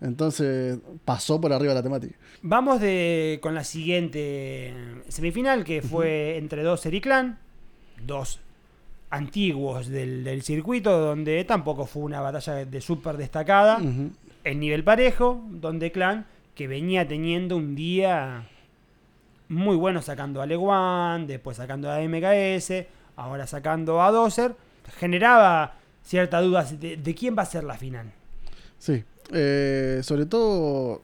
Entonces 0.00 0.78
pasó 1.04 1.40
por 1.40 1.52
arriba 1.52 1.74
la 1.74 1.82
temática. 1.82 2.16
Vamos 2.42 2.80
de, 2.80 3.38
con 3.40 3.54
la 3.54 3.62
siguiente 3.62 4.74
semifinal, 5.08 5.62
que 5.62 5.80
fue 5.80 6.36
entre 6.36 6.64
dos 6.64 6.84
y 6.86 7.00
Clan, 7.00 7.38
dos 8.04 8.40
antiguos 9.10 9.88
del, 9.88 10.24
del 10.24 10.42
circuito, 10.42 10.98
donde 10.98 11.44
tampoco 11.44 11.86
fue 11.86 12.02
una 12.02 12.20
batalla 12.20 12.64
de 12.64 12.80
súper 12.80 13.16
destacada. 13.16 13.78
En 14.44 14.60
nivel 14.60 14.84
parejo, 14.84 15.44
donde 15.50 15.92
Clan, 15.92 16.26
que 16.54 16.66
venía 16.68 17.06
teniendo 17.08 17.56
un 17.56 17.74
día 17.74 18.48
muy 19.48 19.76
bueno 19.76 20.02
sacando 20.02 20.40
a 20.42 20.46
Leguan, 20.46 21.26
después 21.26 21.56
sacando 21.56 21.90
a 21.90 22.00
MKS, 22.00 22.86
ahora 23.16 23.46
sacando 23.46 24.02
a 24.02 24.10
Dozer, 24.10 24.54
generaba 24.98 25.74
cierta 26.02 26.40
duda 26.40 26.64
de, 26.64 26.96
de 26.96 27.14
quién 27.14 27.36
va 27.36 27.42
a 27.42 27.46
ser 27.46 27.64
la 27.64 27.76
final. 27.76 28.12
Sí. 28.78 29.04
Eh, 29.32 30.00
sobre 30.02 30.26
todo, 30.26 31.02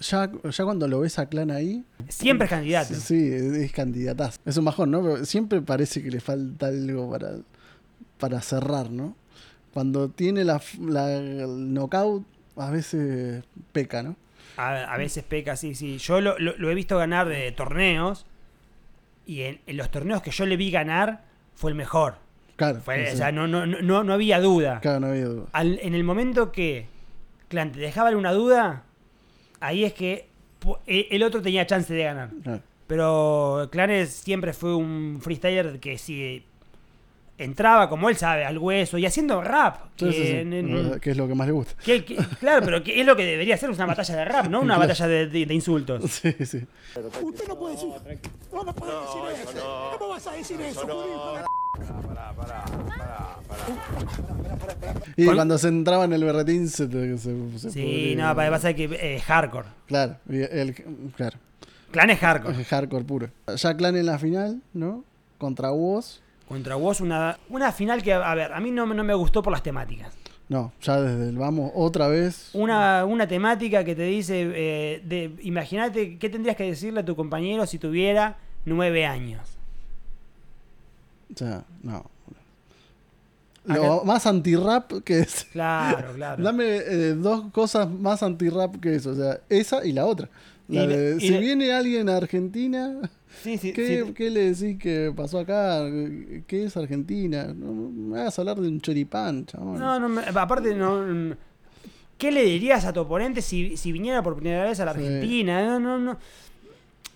ya, 0.00 0.30
ya 0.50 0.64
cuando 0.64 0.88
lo 0.88 1.00
ves 1.00 1.18
a 1.18 1.26
Clan 1.26 1.50
ahí, 1.50 1.84
Siempre 2.08 2.46
es 2.46 2.50
candidato. 2.50 2.94
Sí, 2.94 3.30
es, 3.32 3.72
candidatazo. 3.72 4.38
Es 4.44 4.56
un 4.56 4.64
bajón, 4.64 4.90
¿no? 4.90 5.02
Pero 5.02 5.24
siempre 5.24 5.62
parece 5.62 6.02
que 6.02 6.10
le 6.10 6.20
falta 6.20 6.66
algo 6.66 7.10
para, 7.10 7.36
para 8.18 8.40
cerrar, 8.40 8.90
¿no? 8.90 9.14
Cuando 9.72 10.08
tiene 10.10 10.44
la, 10.44 10.60
la- 10.80 11.14
el 11.14 11.72
knockout, 11.72 12.24
a 12.56 12.70
veces 12.70 13.44
peca, 13.72 14.02
¿no? 14.02 14.16
A, 14.56 14.92
a 14.92 14.96
veces 14.98 15.24
peca, 15.24 15.56
sí, 15.56 15.74
sí. 15.74 15.98
Yo 15.98 16.20
lo, 16.20 16.38
lo- 16.38 16.56
lo 16.56 16.70
he 16.70 16.74
visto 16.74 16.98
ganar 16.98 17.28
de 17.28 17.50
torneos. 17.52 18.26
Y 19.26 19.42
en, 19.42 19.60
en 19.66 19.76
los 19.76 19.90
torneos 19.90 20.20
que 20.22 20.30
yo 20.30 20.46
le 20.46 20.56
vi 20.56 20.70
ganar, 20.70 21.24
fue 21.54 21.70
el 21.70 21.76
mejor. 21.76 22.16
Claro. 22.56 22.80
Fue- 22.80 23.06
sí. 23.06 23.14
O 23.14 23.16
sea, 23.16 23.32
no, 23.32 23.46
no, 23.46 23.64
no- 23.66 24.02
no, 24.04 24.12
había 24.12 24.40
duda. 24.40 24.80
Claro, 24.80 25.00
no 25.00 25.06
había 25.08 25.24
duda. 25.26 25.46
Al- 25.52 25.78
en 25.82 25.94
el 25.94 26.04
momento 26.04 26.52
que 26.52 26.86
Clan 27.48 27.72
te 27.72 27.80
dejaba 27.80 28.08
alguna 28.10 28.32
duda, 28.32 28.82
ahí 29.60 29.84
es 29.84 29.92
que 29.94 30.28
e- 30.86 31.08
el 31.10 31.22
otro 31.22 31.40
tenía 31.40 31.66
chance 31.66 31.92
de 31.94 32.02
ganar. 32.04 32.30
Claro. 32.42 32.60
Pero 32.86 33.68
Clanes 33.72 34.10
siempre 34.10 34.52
fue 34.52 34.74
un 34.74 35.20
freestyler 35.22 35.80
que 35.80 35.96
si 35.98 36.44
entraba, 37.38 37.88
como 37.88 38.08
él 38.08 38.16
sabe, 38.16 38.44
al 38.44 38.58
hueso 38.58 38.98
y 38.98 39.06
haciendo 39.06 39.42
rap. 39.42 39.94
Que 39.96 40.12
sí, 40.12 40.22
sí. 40.22 40.28
en- 40.32 40.52
en- 40.52 41.00
Que 41.00 41.10
es 41.12 41.16
lo 41.16 41.26
que 41.26 41.34
más 41.34 41.46
le 41.46 41.52
gusta. 41.52 41.74
que- 41.84 42.04
que- 42.04 42.16
claro, 42.38 42.64
pero 42.64 42.82
que 42.84 43.00
es 43.00 43.06
lo 43.06 43.16
que 43.16 43.24
debería 43.24 43.56
ser 43.56 43.70
una 43.70 43.86
batalla 43.86 44.16
de 44.16 44.24
rap, 44.24 44.46
no 44.46 44.60
una 44.60 44.74
Claro. 44.76 44.80
batalla 44.88 45.06
de, 45.08 45.26
de- 45.28 45.46
de 45.46 45.54
insultos. 45.54 46.04
Sí, 46.10 46.32
sí. 46.44 46.64
Usted 47.22 47.48
no 47.48 47.58
puede 47.58 47.74
decir. 47.74 47.88
No, 48.52 48.62
no 48.64 48.74
puede 48.74 48.92
decir 48.92 49.48
eso. 49.56 49.90
¿Cómo 49.98 50.10
vas 50.10 50.26
a 50.26 50.32
decir 50.32 50.60
eso, 50.60 50.80
judío? 50.80 51.44
Y 55.16 55.24
Con- 55.26 55.34
cuando 55.34 55.58
se 55.58 55.68
entraba 55.68 56.04
en 56.04 56.12
el 56.12 56.24
berretín 56.24 56.68
se, 56.68 56.86
te- 56.86 57.18
se, 57.18 57.58
se 57.58 57.70
Sí, 57.70 58.14
no, 58.16 58.34
pa- 58.34 58.50
pasa 58.50 58.72
que 58.74 58.84
eh, 58.84 59.20
hardcore. 59.20 59.68
Claro, 59.86 60.16
y 60.28 60.40
el, 60.42 60.74
claro. 61.16 61.38
Clan 61.90 62.10
es 62.10 62.18
hardcore. 62.20 62.60
Es 62.60 62.68
hardcore 62.68 63.04
puro. 63.04 63.28
Ya 63.56 63.76
Clan 63.76 63.96
en 63.96 64.06
la 64.06 64.18
final, 64.18 64.62
¿no? 64.72 65.04
Contra 65.38 65.70
vos. 65.70 66.22
Contra 66.52 66.74
vos 66.74 67.00
una, 67.00 67.38
una 67.48 67.72
final 67.72 68.02
que, 68.02 68.12
a 68.12 68.34
ver, 68.34 68.52
a 68.52 68.60
mí 68.60 68.70
no, 68.70 68.84
me- 68.86 68.94
no 68.94 69.02
me 69.04 69.14
gustó 69.14 69.42
por 69.42 69.52
las 69.52 69.62
temáticas. 69.62 70.12
No, 70.50 70.70
ya 70.82 71.00
desde 71.00 71.30
el 71.30 71.38
vamos, 71.38 71.72
otra 71.74 72.08
vez. 72.08 72.50
Una, 72.52 73.06
una 73.06 73.26
temática 73.26 73.84
que 73.84 73.94
te 73.94 74.02
dice, 74.02 74.50
eh, 74.54 75.02
de, 75.02 75.34
imagínate 75.44 76.18
qué 76.18 76.28
tendrías 76.28 76.56
que 76.58 76.64
decirle 76.64 77.00
a 77.00 77.04
tu 77.06 77.16
compañero 77.16 77.64
si 77.66 77.78
tuviera 77.78 78.36
nueve 78.66 79.06
años. 79.06 79.48
O 81.34 81.38
sea, 81.38 81.64
no. 81.82 82.04
Acá- 83.66 83.78
Lo 83.78 84.04
más 84.04 84.26
anti-rap 84.26 84.92
que 85.04 85.20
es. 85.20 85.44
Claro, 85.52 86.12
claro. 86.14 86.42
Dame 86.44 86.64
eh, 86.66 87.14
dos 87.14 87.44
cosas 87.52 87.88
más 87.88 88.22
anti-rap 88.22 88.76
que 88.80 88.96
eso. 88.96 89.10
O 89.10 89.14
sea, 89.14 89.40
esa 89.48 89.84
y 89.86 89.92
la 89.92 90.04
otra. 90.04 90.28
La 90.68 90.84
Y 90.84 90.86
la- 90.86 90.96
de, 90.96 91.16
y 91.16 91.20
si 91.20 91.36
viene 91.38 91.72
alguien 91.72 92.08
a 92.08 92.16
Argentina, 92.16 93.00
Sí, 93.42 93.58
sí, 93.58 93.72
¿qué, 93.72 94.04
sí. 94.06 94.12
qué 94.14 94.30
le 94.30 94.52
decís 94.54 94.78
que 94.80 95.12
pasó 95.14 95.40
acá? 95.40 95.80
¿Qué 96.46 96.64
es 96.64 96.76
Argentina? 96.76 97.52
No 97.54 97.72
me 97.72 98.20
hagas 98.20 98.38
hablar 98.38 98.58
de 98.60 98.68
un 98.68 98.80
choripán, 98.80 99.46
chabón. 99.46 99.78
No, 99.78 99.98
no, 99.98 100.08
me- 100.08 100.22
aparte, 100.22 100.74
no, 100.74 101.02
mm, 101.02 101.32
¿qué 102.18 102.30
le 102.30 102.42
dirías 102.44 102.84
a 102.84 102.92
tu 102.92 103.00
oponente 103.00 103.42
si, 103.42 103.76
si 103.76 103.90
viniera 103.92 104.22
por 104.22 104.36
primera 104.36 104.64
vez 104.64 104.78
a 104.80 104.84
la. 104.84 104.92
Argentina? 104.92 105.64
No, 105.64 105.80
no, 105.80 105.98
no. 105.98 106.18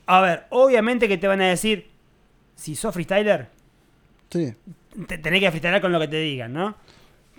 A 0.07 0.21
ver, 0.21 0.45
obviamente 0.51 1.09
que 1.09 1.19
te 1.19 1.27
van 1.27 1.41
a 1.41 1.49
decir, 1.49 1.87
si 2.55 2.75
sos 2.77 2.93
freestyler, 2.95 3.49
Sí, 4.31 4.53
te- 5.07 5.19
tenés 5.19 5.41
que 5.41 5.51
freestylar 5.51 5.81
con 5.81 5.93
lo 5.93 6.01
que 6.01 6.09
te 6.09 6.19
digan, 6.21 6.53
¿no? 6.53 6.71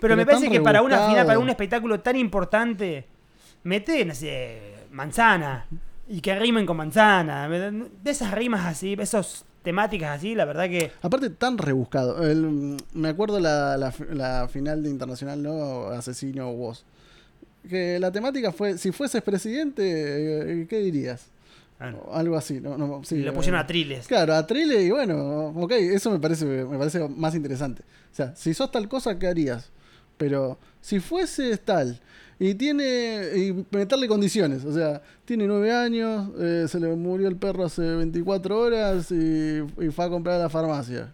Pero 0.00 0.16
me 0.16 0.26
parece 0.26 0.48
que 0.50 0.60
para 0.60 0.80
una 0.82 1.00
final, 1.08 1.26
para 1.26 1.38
un 1.38 1.48
espectáculo 1.50 2.00
tan 2.00 2.16
importante, 2.16 3.04
mete, 3.64 4.04
no 4.04 4.14
sé, 4.14 4.74
manzana. 4.92 5.66
Y 6.08 6.20
que 6.20 6.38
rimen 6.38 6.66
con 6.66 6.76
manzana. 6.76 7.48
De 7.48 8.10
esas 8.10 8.32
rimas 8.32 8.64
así, 8.66 8.96
esos 8.98 9.44
temáticas 9.62 10.18
así, 10.18 10.34
la 10.34 10.44
verdad 10.46 10.68
que 10.68 10.90
Aparte, 11.02 11.30
tan 11.30 11.58
rebuscado. 11.58 12.26
El- 12.26 12.76
me 12.94 13.08
acuerdo 13.08 13.38
la, 13.40 13.76
la, 13.76 13.92
la 14.12 14.48
final 14.48 14.82
de 14.82 14.90
Internacional, 14.90 15.42
¿no? 15.42 15.86
Asesino 15.88 16.52
vos. 16.54 16.84
Que 17.68 17.98
la 17.98 18.10
temática 18.10 18.52
fue, 18.52 18.78
si 18.78 18.92
fueses 18.92 19.20
presidente, 19.22 19.82
eh, 20.62 20.66
¿qué 20.68 20.78
dirías? 20.78 21.26
O 21.80 22.14
Algo 22.14 22.36
así, 22.36 22.60
¿no? 22.60 22.76
no 22.76 23.02
sí, 23.04 23.18
lo 23.18 23.32
pusieron 23.32 23.60
eh, 23.60 23.62
a 23.62 23.66
triles. 23.66 24.06
Claro, 24.08 24.34
a 24.34 24.44
Trile 24.46 24.82
y 24.82 24.90
bueno, 24.90 25.48
ok, 25.48 25.72
eso 25.72 26.10
me 26.10 26.18
parece, 26.18 26.44
me 26.44 26.76
parece 26.78 27.06
más 27.08 27.34
interesante. 27.34 27.82
O 28.12 28.14
sea, 28.16 28.34
si 28.34 28.52
sos 28.54 28.70
tal 28.72 28.88
cosa, 28.88 29.16
¿qué 29.18 29.28
harías? 29.28 29.70
Pero 30.16 30.58
si 30.80 30.98
fueses 30.98 31.60
tal 31.60 32.00
y 32.40 32.54
tiene, 32.54 33.20
y 33.36 33.64
meterle 33.70 34.06
condiciones, 34.08 34.64
o 34.64 34.72
sea, 34.72 35.02
tiene 35.24 35.46
nueve 35.46 35.72
años, 35.72 36.30
eh, 36.38 36.66
se 36.68 36.78
le 36.78 36.88
murió 36.94 37.28
el 37.28 37.36
perro 37.36 37.64
hace 37.64 37.82
24 37.82 38.58
horas 38.58 39.10
y, 39.10 39.58
y 39.80 39.88
fue 39.90 40.04
a 40.04 40.08
comprar 40.08 40.36
a 40.36 40.44
la 40.44 40.48
farmacia. 40.48 41.12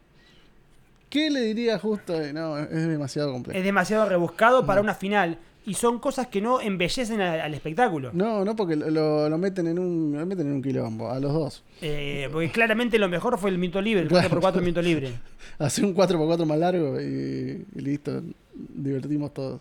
¿Qué 1.09 1.31
le 1.31 1.41
diría 1.43 1.79
justo? 1.79 2.13
ahí? 2.19 2.33
No, 2.33 2.59
es 2.59 2.89
demasiado 2.89 3.33
complejo. 3.33 3.57
Es 3.59 3.65
demasiado 3.65 4.09
rebuscado 4.09 4.67
para 4.67 4.81
una 4.81 4.95
final 4.95 5.39
y 5.65 5.75
son 5.75 5.99
cosas 5.99 6.27
que 6.27 6.41
no 6.43 6.61
embellecen 6.61 7.21
al, 7.21 7.41
al 7.41 7.55
espectáculo. 7.55 8.11
No, 8.13 8.45
no, 8.45 8.55
porque 8.57 8.75
lo, 8.77 9.29
lo 9.29 9.39
meten 9.39 9.69
en 9.69 9.79
un, 9.79 10.13
lo 10.19 10.27
meten 10.27 10.49
en 10.49 10.53
un 10.55 10.63
quilombo, 10.63 11.11
a 11.11 11.21
los 11.21 11.33
dos. 11.33 11.63
Eh, 11.81 12.29
porque 12.33 12.51
claramente 12.51 12.99
lo 12.99 13.09
mejor 13.09 13.39
fue 13.39 13.51
el 13.51 13.59
minuto 13.59 13.81
libre, 13.81 14.03
el 14.03 14.09
Claro. 14.09 14.41
4x4 14.41 14.61
minuto 14.61 14.83
libre. 14.83 15.13
Hacer 15.59 15.85
un 15.85 15.95
4x4 15.95 16.45
más 16.45 16.59
largo 16.59 17.01
y, 17.01 17.65
y 17.75 17.81
listo, 17.81 18.21
divertimos 18.53 19.33
todos. 19.33 19.61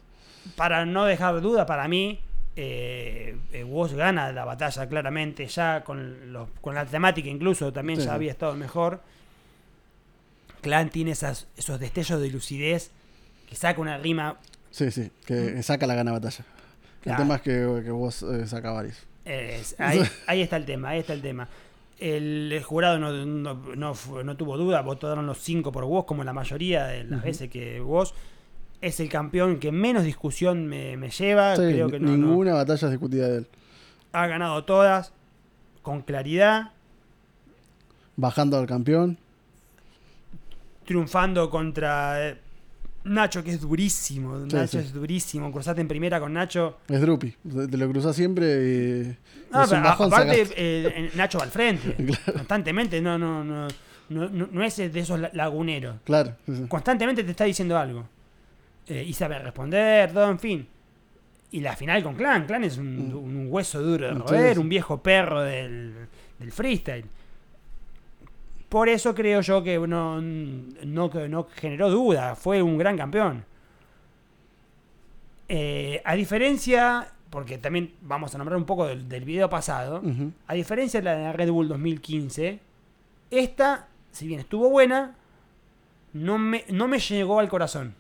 Para 0.56 0.86
no 0.86 1.06
dejar 1.06 1.41
duda, 1.41 1.65
para 1.65 1.88
mí, 1.88 2.19
eh, 2.56 3.38
eh, 3.51 3.63
Woz 3.63 3.93
gana 3.93 4.32
la 4.32 4.45
batalla 4.45 4.88
claramente, 4.88 5.47
ya 5.47 5.84
con, 5.84 6.32
los- 6.34 6.49
con 6.62 6.75
la 6.75 6.86
temática 6.86 7.27
incluso 7.29 7.71
también 7.73 7.99
Sí, 7.99 8.06
ya 8.06 8.13
había 8.13 8.32
estado 8.32 8.53
mejor. 8.56 9.01
Clan 10.62 10.89
tiene 10.89 11.12
esas, 11.12 11.47
esos 11.58 11.79
destellos 11.79 12.21
de 12.21 12.29
lucidez 12.29 12.91
que 13.49 13.56
saca 13.56 13.82
una 13.82 13.97
rima. 13.97 14.38
Sí, 14.71 14.91
sí, 14.91 15.12
que 15.25 15.62
saca 15.63 15.86
la 15.88 15.95
gana 15.95 16.12
batalla. 16.13 16.39
Mm. 16.39 17.03
Claro. 17.03 17.21
El 17.21 17.27
tema 17.27 17.36
es 17.36 17.41
que, 17.41 17.82
que 17.84 17.91
vos 17.91 18.23
eh, 18.23 18.47
saca 18.47 18.71
varios. 18.71 18.97
es- 19.25 19.75
ahí, 19.79 20.01
ahí 20.27 20.41
está 20.41 20.56
el 20.58 20.65
tema, 20.65 20.89
ahí 20.89 20.99
está 20.99 21.13
el 21.13 21.21
tema. 21.21 21.47
El, 21.99 22.51
el 22.51 22.63
jurado 22.63 22.97
no, 22.99 23.12
no, 23.25 23.93
no 24.23 24.38
tuvo 24.38 24.58
duda, 24.58 24.82
votaron 24.82 25.25
los 25.25 25.38
cinco 25.39 25.71
por 25.71 25.84
Woz, 25.86 26.06
como 26.06 26.23
la 26.23 26.34
mayoría 26.34 26.86
de 26.86 27.03
las 27.06 27.23
veces 27.23 27.49
que 27.49 27.82
Woz 27.82 28.13
es 28.86 29.00
el 29.00 29.10
campeón 29.10 29.60
que 29.60 29.72
menos 29.72 30.04
discusión 30.04 30.67
me, 30.67 30.98
me 30.98 31.10
lleva. 31.10 31.56
Sí, 31.56 31.62
Creo 31.63 31.89
que 31.89 32.00
no- 32.00 32.12
no, 32.12 32.17
ninguna 32.17 32.54
batalla 32.54 32.88
es 32.88 32.91
discutida 32.91 33.28
de 33.30 33.38
él. 33.39 33.48
ha 34.12 34.28
ganado 34.28 34.63
todas 34.65 35.12
con 35.82 36.02
claridad, 36.02 36.72
Bajando 38.15 38.58
al 38.60 38.67
campeón. 38.67 39.17
triunfando 40.86 41.50
contra 41.50 42.30
eh, 42.30 42.38
Nacho, 43.06 43.43
que 43.43 43.52
es 43.52 43.62
durísimo. 43.62 44.39
Sí, 44.48 44.56
Nacho 44.56 44.67
sí. 44.67 44.78
es 44.80 44.93
durísimo. 44.93 45.52
Cruzaste 45.52 45.82
en 45.82 45.88
primera 45.88 46.19
con 46.19 46.32
Nacho. 46.34 46.78
Es 46.88 47.02
Drupi. 47.02 47.32
Te 47.69 47.78
lo 47.78 47.89
cruzás 47.89 48.15
siempre 48.15 48.46
y. 48.46 49.17
Ah, 49.52 49.65
pero 49.69 49.88
aparte, 49.88 50.10
sacaste. 50.46 50.54
eh, 50.56 51.12
Nacho 51.15 51.38
va 51.39 51.43
al 51.46 51.52
frente. 51.52 51.93
Claro. 52.06 52.34
Constantemente, 52.34 53.02
no, 53.02 53.17
no, 53.17 53.43
no, 53.43 53.67
no, 54.10 54.30
no, 54.30 54.48
no 54.52 54.63
es 54.63 54.78
de 54.78 55.00
esos 55.00 55.19
la- 55.19 55.32
laguneros. 55.34 55.96
Claro. 56.04 56.36
sí, 56.46 56.56
sí. 56.56 56.63
Constantemente 56.67 57.24
te 57.24 57.32
está 57.32 57.43
diciendo 57.46 57.78
algo. 57.78 58.06
Eh, 58.88 59.06
y 59.08 59.13
sabe 59.13 59.39
responder, 59.39 60.12
todo, 60.12 60.30
en 60.30 60.39
fin. 60.39 60.67
Y 61.52 61.62
la 61.62 61.76
final 61.76 62.04
con 62.04 62.15
Clan. 62.15 62.46
Clan 62.46 62.63
es 62.63 62.78
un, 62.78 63.13
un 63.13 63.48
hueso 63.50 63.82
duro 63.82 64.08
de 64.08 64.13
roer, 64.13 64.60
un 64.60 64.67
viejo 64.69 65.02
perro 65.02 65.41
del, 65.41 66.08
del 66.39 66.52
freestyle. 66.52 67.06
Por 68.67 68.89
eso 68.89 69.13
creo 69.13 69.41
yo 69.41 69.63
que 69.63 69.78
no, 69.78 70.19
no, 70.19 71.12
no 71.30 71.48
generó 71.56 71.89
duda. 71.91 72.36
Fue 72.36 72.62
un 72.62 72.78
gran 72.78 72.98
campeón. 72.98 73.46
Eh, 75.48 76.02
a 76.04 76.15
diferencia, 76.15 77.12
porque 77.30 77.60
también 77.60 77.93
vamos 78.02 78.34
a 78.34 78.39
nombrar 78.39 78.58
un 78.58 78.65
poco 78.65 78.88
del, 78.88 79.08
del 79.08 79.24
video 79.24 79.50
pasado, 79.50 80.02
a 80.48 80.54
diferencia 80.56 81.00
de 81.00 81.06
la 81.06 81.15
de 81.15 81.34
Red 81.34 81.52
Bull 81.52 81.67
2015, 81.67 82.60
esta, 83.30 83.88
si 84.12 84.26
bien 84.26 84.39
estuvo 84.39 84.69
buena, 84.69 85.15
no 86.13 86.38
me, 86.39 86.65
no 86.69 86.88
me 86.88 86.98
llegó 86.98 87.39
al 87.39 87.50
corazón. 87.50 87.93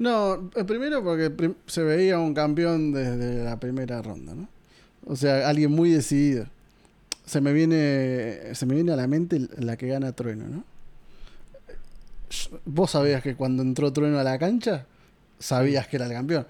No, 0.00 0.50
eh, 0.56 0.64
primero 0.64 1.04
porque 1.04 1.52
se 1.66 1.82
veía 1.82 2.18
un 2.18 2.32
campeón 2.32 2.90
desde 2.90 3.44
la 3.44 3.60
primera 3.60 4.00
ronda, 4.00 4.34
¿no? 4.34 4.48
O 5.04 5.14
sea, 5.14 5.46
alguien 5.46 5.70
muy 5.72 5.90
decidido. 5.90 6.46
Se 7.26 7.42
me 7.42 7.52
viene, 7.52 8.54
se 8.54 8.64
me 8.64 8.74
viene 8.74 8.92
a 8.92 8.96
la 8.96 9.06
mente 9.06 9.46
la 9.58 9.76
que 9.76 9.88
gana 9.88 10.12
Trueno, 10.12 10.46
¿no? 10.48 10.64
Vos 12.64 12.92
sabías 12.92 13.22
que 13.22 13.36
cuando 13.36 13.62
entró 13.62 13.92
Trueno 13.92 14.18
a 14.18 14.24
la 14.24 14.38
cancha, 14.38 14.86
sabías 15.38 15.86
que 15.86 15.96
era 15.96 16.06
el 16.06 16.12
campeón. 16.12 16.46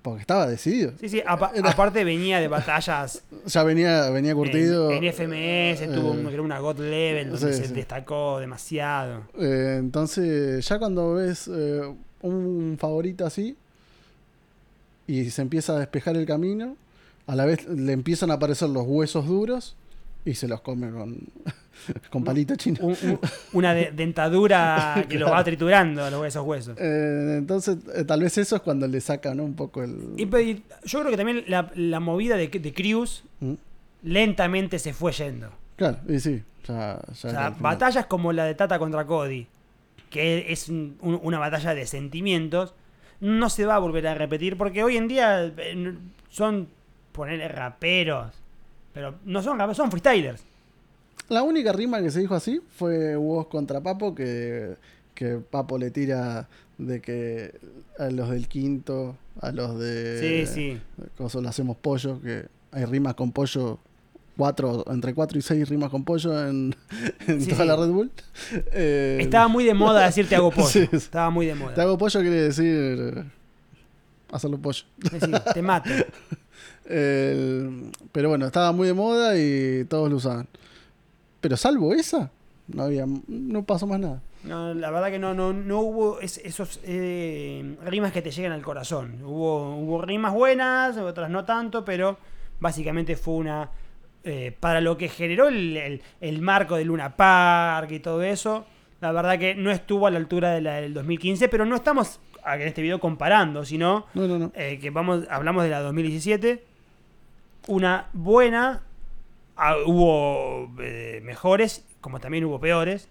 Porque 0.00 0.22
estaba 0.22 0.46
decidido. 0.46 0.92
Sí, 0.98 1.08
sí, 1.08 1.22
apa- 1.26 1.52
Era- 1.54 1.70
aparte 1.70 2.02
venía 2.04 2.40
de 2.40 2.48
batallas 2.48 3.22
Ya 3.46 3.62
venía, 3.62 4.08
venía 4.10 4.34
curtido. 4.34 4.90
en, 4.90 5.04
en 5.04 5.12
FMS, 5.12 5.92
tuvo 5.94 6.08
eh, 6.14 6.16
un- 6.18 6.26
creo 6.26 6.42
una 6.42 6.58
God 6.60 6.78
Level 6.78 7.30
donde 7.30 7.52
sí, 7.52 7.60
se 7.62 7.68
sí. 7.68 7.74
destacó 7.74 8.38
demasiado. 8.40 9.24
Eh, 9.38 9.76
entonces, 9.78 10.66
ya 10.66 10.78
cuando 10.78 11.14
ves 11.14 11.48
eh, 11.52 11.82
un 12.22 12.76
favorito 12.80 13.26
así 13.26 13.56
y 15.06 15.30
se 15.30 15.42
empieza 15.42 15.74
a 15.74 15.78
despejar 15.80 16.16
el 16.16 16.26
camino, 16.26 16.76
a 17.26 17.34
la 17.36 17.44
vez 17.44 17.66
le 17.66 17.92
empiezan 17.92 18.30
a 18.30 18.34
aparecer 18.34 18.68
los 18.70 18.84
huesos 18.86 19.26
duros 19.26 19.76
y 20.24 20.34
se 20.34 20.46
los 20.48 20.60
come 20.60 20.90
con, 20.90 21.18
con 22.10 22.22
palito 22.24 22.54
chino. 22.56 22.78
Un- 22.82 22.96
un- 23.02 23.20
una 23.54 23.74
de- 23.74 23.90
dentadura 23.92 25.04
que 25.08 25.18
lo 25.18 25.30
va 25.30 25.42
triturando 25.44 26.04
a 26.04 26.10
los- 26.10 26.26
esos 26.26 26.44
huesos. 26.46 26.76
Eh, 26.78 27.36
entonces, 27.38 27.78
eh, 27.94 28.04
tal 28.04 28.20
vez 28.22 28.36
eso 28.38 28.56
es 28.56 28.62
cuando 28.62 28.86
le 28.86 29.00
sacan 29.00 29.40
un 29.40 29.54
poco 29.54 29.82
el. 29.82 30.14
Y, 30.16 30.24
yo 30.84 31.00
creo 31.00 31.10
que 31.10 31.16
también 31.16 31.44
la, 31.48 31.70
la 31.74 32.00
movida 32.00 32.36
de, 32.36 32.48
de 32.48 32.72
Cruz 32.74 33.24
¿Mm? 33.40 33.54
lentamente 34.02 34.78
se 34.78 34.92
fue 34.92 35.12
yendo. 35.12 35.50
Claro, 35.76 35.98
y 36.08 36.20
sí, 36.20 36.42
ya, 36.66 37.00
ya 37.04 37.10
O 37.10 37.14
sea, 37.14 37.50
batallas 37.58 38.06
como 38.06 38.32
la 38.32 38.44
de 38.44 38.54
Tata 38.54 38.78
contra 38.78 39.06
Cody, 39.06 39.46
que 40.10 40.52
es 40.52 40.68
un- 40.68 40.96
un- 41.00 41.18
una 41.22 41.38
batalla 41.38 41.74
de 41.74 41.86
sentimientos, 41.86 42.74
no 43.20 43.48
se 43.50 43.64
va 43.66 43.76
a 43.76 43.78
volver 43.78 44.06
a 44.08 44.14
repetir 44.14 44.56
porque 44.56 44.82
hoy 44.84 44.96
en 44.96 45.08
día 45.08 45.44
eh, 45.56 45.94
son 46.28 46.68
ponerle 47.12 47.48
raperos, 47.48 48.32
pero 48.92 49.14
no 49.24 49.42
son 49.42 49.58
son 49.74 49.90
freestylers. 49.90 50.42
La 51.28 51.42
única 51.42 51.72
rima 51.72 52.02
que 52.02 52.10
se 52.10 52.20
dijo 52.20 52.34
así 52.34 52.60
fue 52.76 53.16
vos 53.16 53.46
contra 53.46 53.80
Papo, 53.80 54.14
que, 54.14 54.76
que 55.14 55.36
Papo 55.38 55.78
le 55.78 55.90
tira 55.90 56.48
de 56.78 57.00
que 57.00 57.54
a 57.98 58.10
los 58.10 58.30
del 58.30 58.48
quinto, 58.48 59.16
a 59.40 59.52
los 59.52 59.78
de... 59.78 60.46
Sí, 60.46 60.54
sí. 60.54 60.80
Coso, 61.16 61.40
le 61.40 61.48
hacemos 61.48 61.76
pollo, 61.76 62.20
que 62.20 62.46
hay 62.72 62.84
rimas 62.86 63.14
con 63.14 63.30
pollo, 63.32 63.78
cuatro, 64.36 64.84
entre 64.90 65.14
cuatro 65.14 65.38
y 65.38 65.42
seis 65.42 65.68
rimas 65.68 65.90
con 65.90 66.04
pollo 66.04 66.46
en, 66.46 66.74
en 67.26 67.40
Sí, 67.40 67.50
toda 67.50 67.62
sí. 67.62 67.68
la 67.68 67.76
Red 67.76 67.88
Bull. 67.90 68.10
Eh, 68.72 69.18
Estaba 69.20 69.48
muy 69.48 69.64
de 69.64 69.74
moda 69.74 70.04
decir 70.04 70.28
te 70.28 70.34
hago 70.36 70.50
pollo. 70.54 70.68
Sí. 70.68 70.88
Estaba 70.92 71.30
muy 71.30 71.46
de 71.46 71.54
moda. 71.54 71.74
Te 71.74 71.80
hago 71.82 71.96
pollo 71.96 72.20
quiere 72.20 72.42
decir 72.42 73.14
eh, 73.16 73.24
hacerlo 74.32 74.58
pollo. 74.58 74.84
Te 75.54 75.62
mato. 75.62 75.90
El- 76.86 77.90
pero 78.12 78.28
bueno, 78.28 78.46
estaba 78.46 78.72
muy 78.72 78.86
de 78.86 78.94
moda 78.94 79.36
y 79.38 79.84
todos 79.86 80.10
lo 80.10 80.16
usaban. 80.16 80.48
Pero 81.40 81.56
salvo 81.56 81.92
esa, 81.94 82.30
no 82.68 82.82
había, 82.84 83.06
no 83.28 83.64
pasó 83.64 83.86
más 83.86 84.00
nada. 84.00 84.22
No, 84.44 84.74
la 84.74 84.90
verdad 84.90 85.10
que 85.10 85.18
no, 85.20 85.34
no, 85.34 85.52
no 85.52 85.80
hubo 85.80 86.20
es- 86.20 86.38
esos 86.38 86.80
eh, 86.84 87.76
rimas 87.84 88.12
que 88.12 88.22
te 88.22 88.30
llegan 88.30 88.52
al 88.52 88.62
corazón. 88.62 89.18
Hubo, 89.24 89.76
hubo 89.76 90.02
rimas 90.02 90.32
buenas, 90.34 90.96
otras 90.96 91.30
no 91.30 91.44
tanto, 91.44 91.84
pero 91.84 92.18
básicamente 92.60 93.16
fue 93.16 93.34
una... 93.34 93.70
eh, 94.24 94.56
para 94.60 94.80
lo 94.80 94.96
que 94.96 95.08
generó 95.08 95.48
el, 95.48 95.76
el- 95.76 96.02
el 96.20 96.42
marco 96.42 96.76
de 96.76 96.84
Luna 96.84 97.16
Park 97.16 97.90
y 97.92 98.00
todo 98.00 98.22
eso, 98.22 98.64
la 99.00 99.10
verdad 99.12 99.38
que 99.38 99.54
no 99.56 99.70
estuvo 99.70 100.06
a 100.06 100.10
la 100.12 100.18
altura 100.18 100.50
de 100.52 100.60
la 100.60 100.74
del 100.80 100.94
2015, 100.94 101.48
pero 101.48 101.64
no 101.64 101.74
estamos 101.76 102.20
en 102.46 102.62
este 102.62 102.82
video 102.82 102.98
comparando, 103.00 103.64
sino 103.64 104.06
No, 104.14 104.26
no, 104.28 104.38
no. 104.38 104.52
eh, 104.54 104.78
que 104.80 104.90
vamos, 104.90 105.24
hablamos 105.30 105.62
de 105.64 105.70
la 105.70 105.80
2017. 105.80 106.64
Una 107.68 108.08
buena, 108.12 108.82
ah, 109.56 109.76
hubo 109.86 110.72
eh, 110.80 111.20
mejores, 111.22 111.84
como 112.00 112.18
también 112.20 112.44
hubo 112.44 112.58
peores 112.60 113.08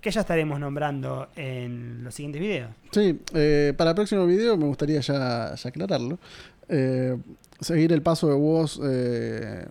que 0.00 0.10
ya 0.10 0.22
estaremos 0.22 0.58
nombrando 0.58 1.28
en 1.36 2.02
los 2.02 2.12
siguientes 2.14 2.40
videos. 2.40 2.70
Sí, 2.90 3.20
eh, 3.34 3.72
para 3.76 3.90
el 3.90 3.94
próximo 3.96 4.26
video 4.26 4.56
me 4.56 4.64
gustaría 4.66 4.98
ya, 5.00 5.54
ya 5.54 5.68
aclararlo. 5.68 6.18
Eh, 6.68 7.16
seguir 7.60 7.92
el 7.92 8.02
paso 8.02 8.28
de 8.28 8.34
eh, 8.84 9.64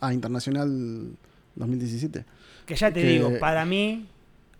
a 0.00 0.12
Internacional 0.12 1.10
2017. 1.54 2.24
Que 2.66 2.74
ya 2.74 2.92
te 2.92 3.02
Que- 3.02 3.06
digo, 3.08 3.30
para 3.38 3.64
mí 3.64 4.08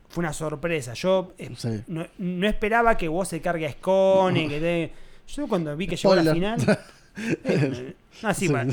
fue 0.09 0.23
una 0.23 0.33
sorpresa. 0.33 0.95
Yo 0.95 1.33
Sí. 1.57 1.83
no, 1.89 2.07
no 2.19 2.47
esperaba 2.47 2.97
que 2.97 3.09
vos 3.09 3.27
se 3.27 3.41
cargue 3.41 3.67
a 3.67 3.73
Scone, 3.73 4.49
que 4.49 4.61
te- 4.61 4.93
Yo 5.35 5.49
cuando 5.49 5.77
vi 5.77 5.89
que 5.89 5.97
llegó 5.97 6.13
a 6.13 6.23
la 6.23 6.33
final, 6.33 6.61
No, 8.22 8.33
sí, 8.35 8.48
bueno. 8.48 8.72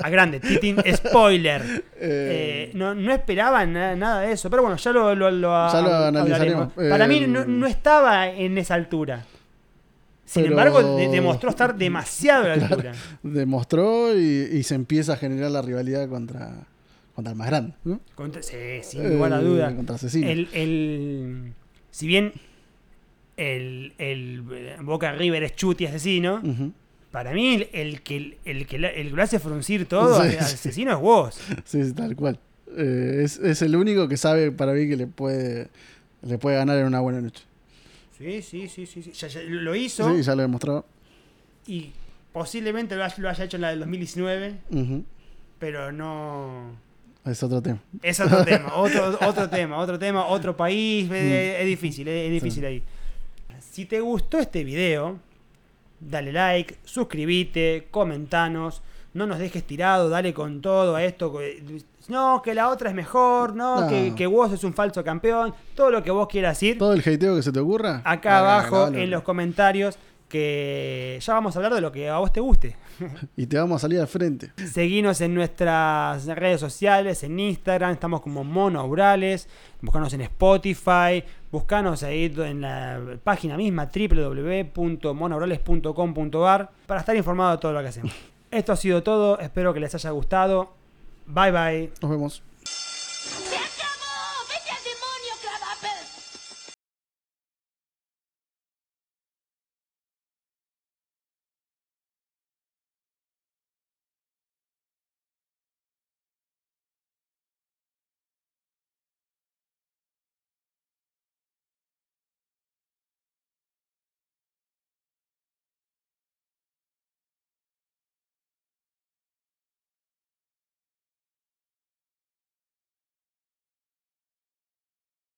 A 0.00 0.10
grande, 0.10 0.40
Titín, 0.40 0.76
spoiler. 0.94 1.84
Eh, 2.00 2.70
no, 2.74 2.94
no 2.94 3.12
esperaba 3.12 3.66
na- 3.66 3.96
nada 3.96 4.20
de 4.20 4.32
eso, 4.32 4.48
pero 4.48 4.62
bueno, 4.62 4.76
ya 4.76 4.92
lo, 4.92 5.14
lo, 5.16 5.30
lo 5.32 5.72
Ya 5.72 5.80
lo. 6.44 6.70
Para 6.88 7.08
mí 7.08 7.16
Eh, 7.24 7.26
no, 7.26 7.44
no 7.44 7.66
estaba 7.66 8.28
en 8.30 8.56
esa 8.56 8.74
altura. 8.74 9.24
Sin 10.24 10.42
Pero- 10.44 10.52
embargo, 10.54 10.96
de- 10.96 11.08
demostró 11.08 11.50
estar 11.50 11.76
demasiado 11.76 12.44
a 12.44 12.56
la 12.56 12.66
altura. 12.68 12.92
Demostró 13.24 14.16
y, 14.16 14.48
y 14.52 14.62
se 14.62 14.76
empieza 14.76 15.14
a 15.14 15.16
generar 15.16 15.50
la 15.50 15.60
rivalidad 15.62 16.08
contra, 16.08 16.66
contra 17.16 17.32
el 17.32 17.36
más 17.38 17.48
grande. 17.48 17.74
¿no? 17.84 18.00
Contra- 18.14 18.42
sí, 18.42 18.56
sin 18.82 19.08
lugar 19.14 19.32
a 19.32 19.40
Eh, 19.40 19.44
duda. 19.44 19.74
Contra 19.74 19.96
Asesino. 19.96 20.28
El, 20.28 20.48
el- 20.52 21.52
si 21.90 22.06
bien 22.06 22.32
el, 23.36 23.92
el 23.98 24.42
Boca 24.82 25.12
River 25.12 25.42
es 25.42 25.56
chuti 25.56 25.86
asesino. 25.86 26.40
Para 27.10 27.32
mí 27.32 27.54
el, 27.54 27.68
el 27.72 28.02
que, 28.02 28.38
el, 28.44 28.66
que 28.66 28.78
la- 28.78 28.90
el 28.90 29.10
que 29.10 29.16
lo 29.16 29.22
hace 29.22 29.38
fruncir 29.38 29.86
todo 29.86 30.16
Sí, 30.22 30.26
al 30.26 30.30
sí. 30.32 30.36
asesino 30.38 30.92
es 30.92 30.98
vos. 31.00 31.40
Sí, 31.64 31.84
sí, 31.84 31.92
tal 31.92 32.14
cual. 32.16 32.38
Eh, 32.76 33.22
es, 33.24 33.38
es 33.38 33.62
el 33.62 33.74
único 33.76 34.08
que 34.08 34.16
sabe 34.16 34.52
para 34.52 34.72
mí 34.72 34.88
que 34.88 34.96
le 34.96 35.06
puede, 35.06 35.68
le 36.22 36.38
puede 36.38 36.56
ganar 36.56 36.78
en 36.78 36.86
una 36.86 37.00
buena 37.00 37.20
noche. 37.20 37.44
Sí, 38.18 38.42
sí, 38.42 38.68
sí, 38.68 38.84
sí. 38.86 39.02
sí. 39.02 39.12
Ya- 39.12 39.28
ya 39.28 39.40
lo 39.42 39.74
hizo 39.74 40.14
Sí, 40.16 40.22
ya 40.22 40.34
lo 40.34 40.42
demostró. 40.42 40.84
y 41.66 41.92
posiblemente 42.32 42.94
lo 42.96 43.04
haya, 43.04 43.14
lo 43.18 43.28
haya 43.30 43.44
hecho 43.44 43.56
en 43.56 43.60
la 43.62 43.70
del 43.70 43.78
2019, 43.80 44.54
Ujú. 44.70 45.04
pero 45.58 45.90
no... 45.92 46.76
Es 47.24 47.42
otro 47.42 47.60
tema. 47.62 47.80
Es 48.02 48.20
otro 48.20 48.44
tema, 48.44 48.74
otro, 48.76 49.18
otro 49.26 49.48
tema, 49.50 49.78
otro 49.78 49.98
tema, 49.98 50.26
otro 50.26 50.56
país, 50.56 51.10
es, 51.10 51.60
es 51.60 51.66
difícil, 51.66 52.06
es, 52.08 52.26
es 52.26 52.30
difícil 52.32 52.64
ahí. 52.64 52.82
Si 53.70 53.86
te 53.86 54.00
gustó 54.00 54.38
este 54.38 54.62
video, 54.64 55.18
dale 56.00 56.32
like, 56.32 56.76
suscríbete, 56.84 57.88
comentanos, 57.90 58.82
no 59.14 59.26
nos 59.26 59.38
dejes 59.38 59.64
tirado, 59.64 60.08
dale 60.08 60.32
con 60.34 60.60
todo 60.60 60.96
a 60.96 61.04
esto. 61.04 61.38
No, 62.08 62.40
que 62.42 62.54
la 62.54 62.68
otra 62.68 62.90
es 62.90 62.94
mejor, 62.94 63.54
no, 63.54 63.82
No. 63.82 63.88
Que, 63.88 64.14
que 64.14 64.26
vos 64.26 64.52
es 64.52 64.64
un 64.64 64.72
falso 64.72 65.04
campeón, 65.04 65.54
todo 65.74 65.90
lo 65.90 66.02
que 66.02 66.10
vos 66.10 66.28
quieras 66.28 66.58
decir, 66.58 66.78
Todo 66.78 66.92
el 66.94 67.00
hateo 67.00 67.36
que 67.36 67.42
se 67.42 67.52
te 67.52 67.60
ocurra. 67.60 68.00
acá 68.04 68.38
ah, 68.38 68.38
abajo 68.38 68.88
en 68.88 69.10
los 69.10 69.22
comentarios, 69.22 69.98
que 70.28 71.18
ya 71.20 71.34
vamos 71.34 71.54
a 71.54 71.58
hablar 71.58 71.74
de 71.74 71.80
lo 71.80 71.90
que 71.92 72.08
a 72.08 72.18
vos 72.18 72.32
te 72.32 72.40
guste. 72.40 72.76
Y 73.36 73.46
te 73.46 73.58
vamos 73.58 73.76
a 73.76 73.82
salir 73.82 74.00
al 74.00 74.08
frente. 74.08 74.50
Seguinos 74.56 75.20
en 75.20 75.34
nuestras 75.34 76.26
redes 76.26 76.58
sociales, 76.60 77.22
en 77.22 77.38
Instagram, 77.38 77.92
estamos 77.92 78.20
como 78.20 78.42
Monourales, 78.44 79.48
buscanos 79.80 80.12
en 80.12 80.22
Spotify, 80.22 81.22
buscanos 81.50 82.02
ahí 82.02 82.34
en 82.36 82.62
la 82.62 83.00
página 83.22 83.56
misma 83.56 83.88
www.monourales.com.ar 83.94 86.70
para 86.86 87.00
estar 87.00 87.14
informado 87.16 87.52
de 87.52 87.58
todo 87.58 87.72
lo 87.72 87.80
que 87.80 87.88
hacemos. 87.88 88.12
Esto 88.50 88.72
ha 88.72 88.76
sido 88.76 89.02
todo, 89.02 89.38
espero 89.38 89.74
que 89.74 89.80
les 89.80 89.94
haya 89.94 90.10
gustado. 90.10 90.72
Bye 91.26 91.52
bye. 91.52 91.92
Nos 92.00 92.10
vemos. 92.10 92.47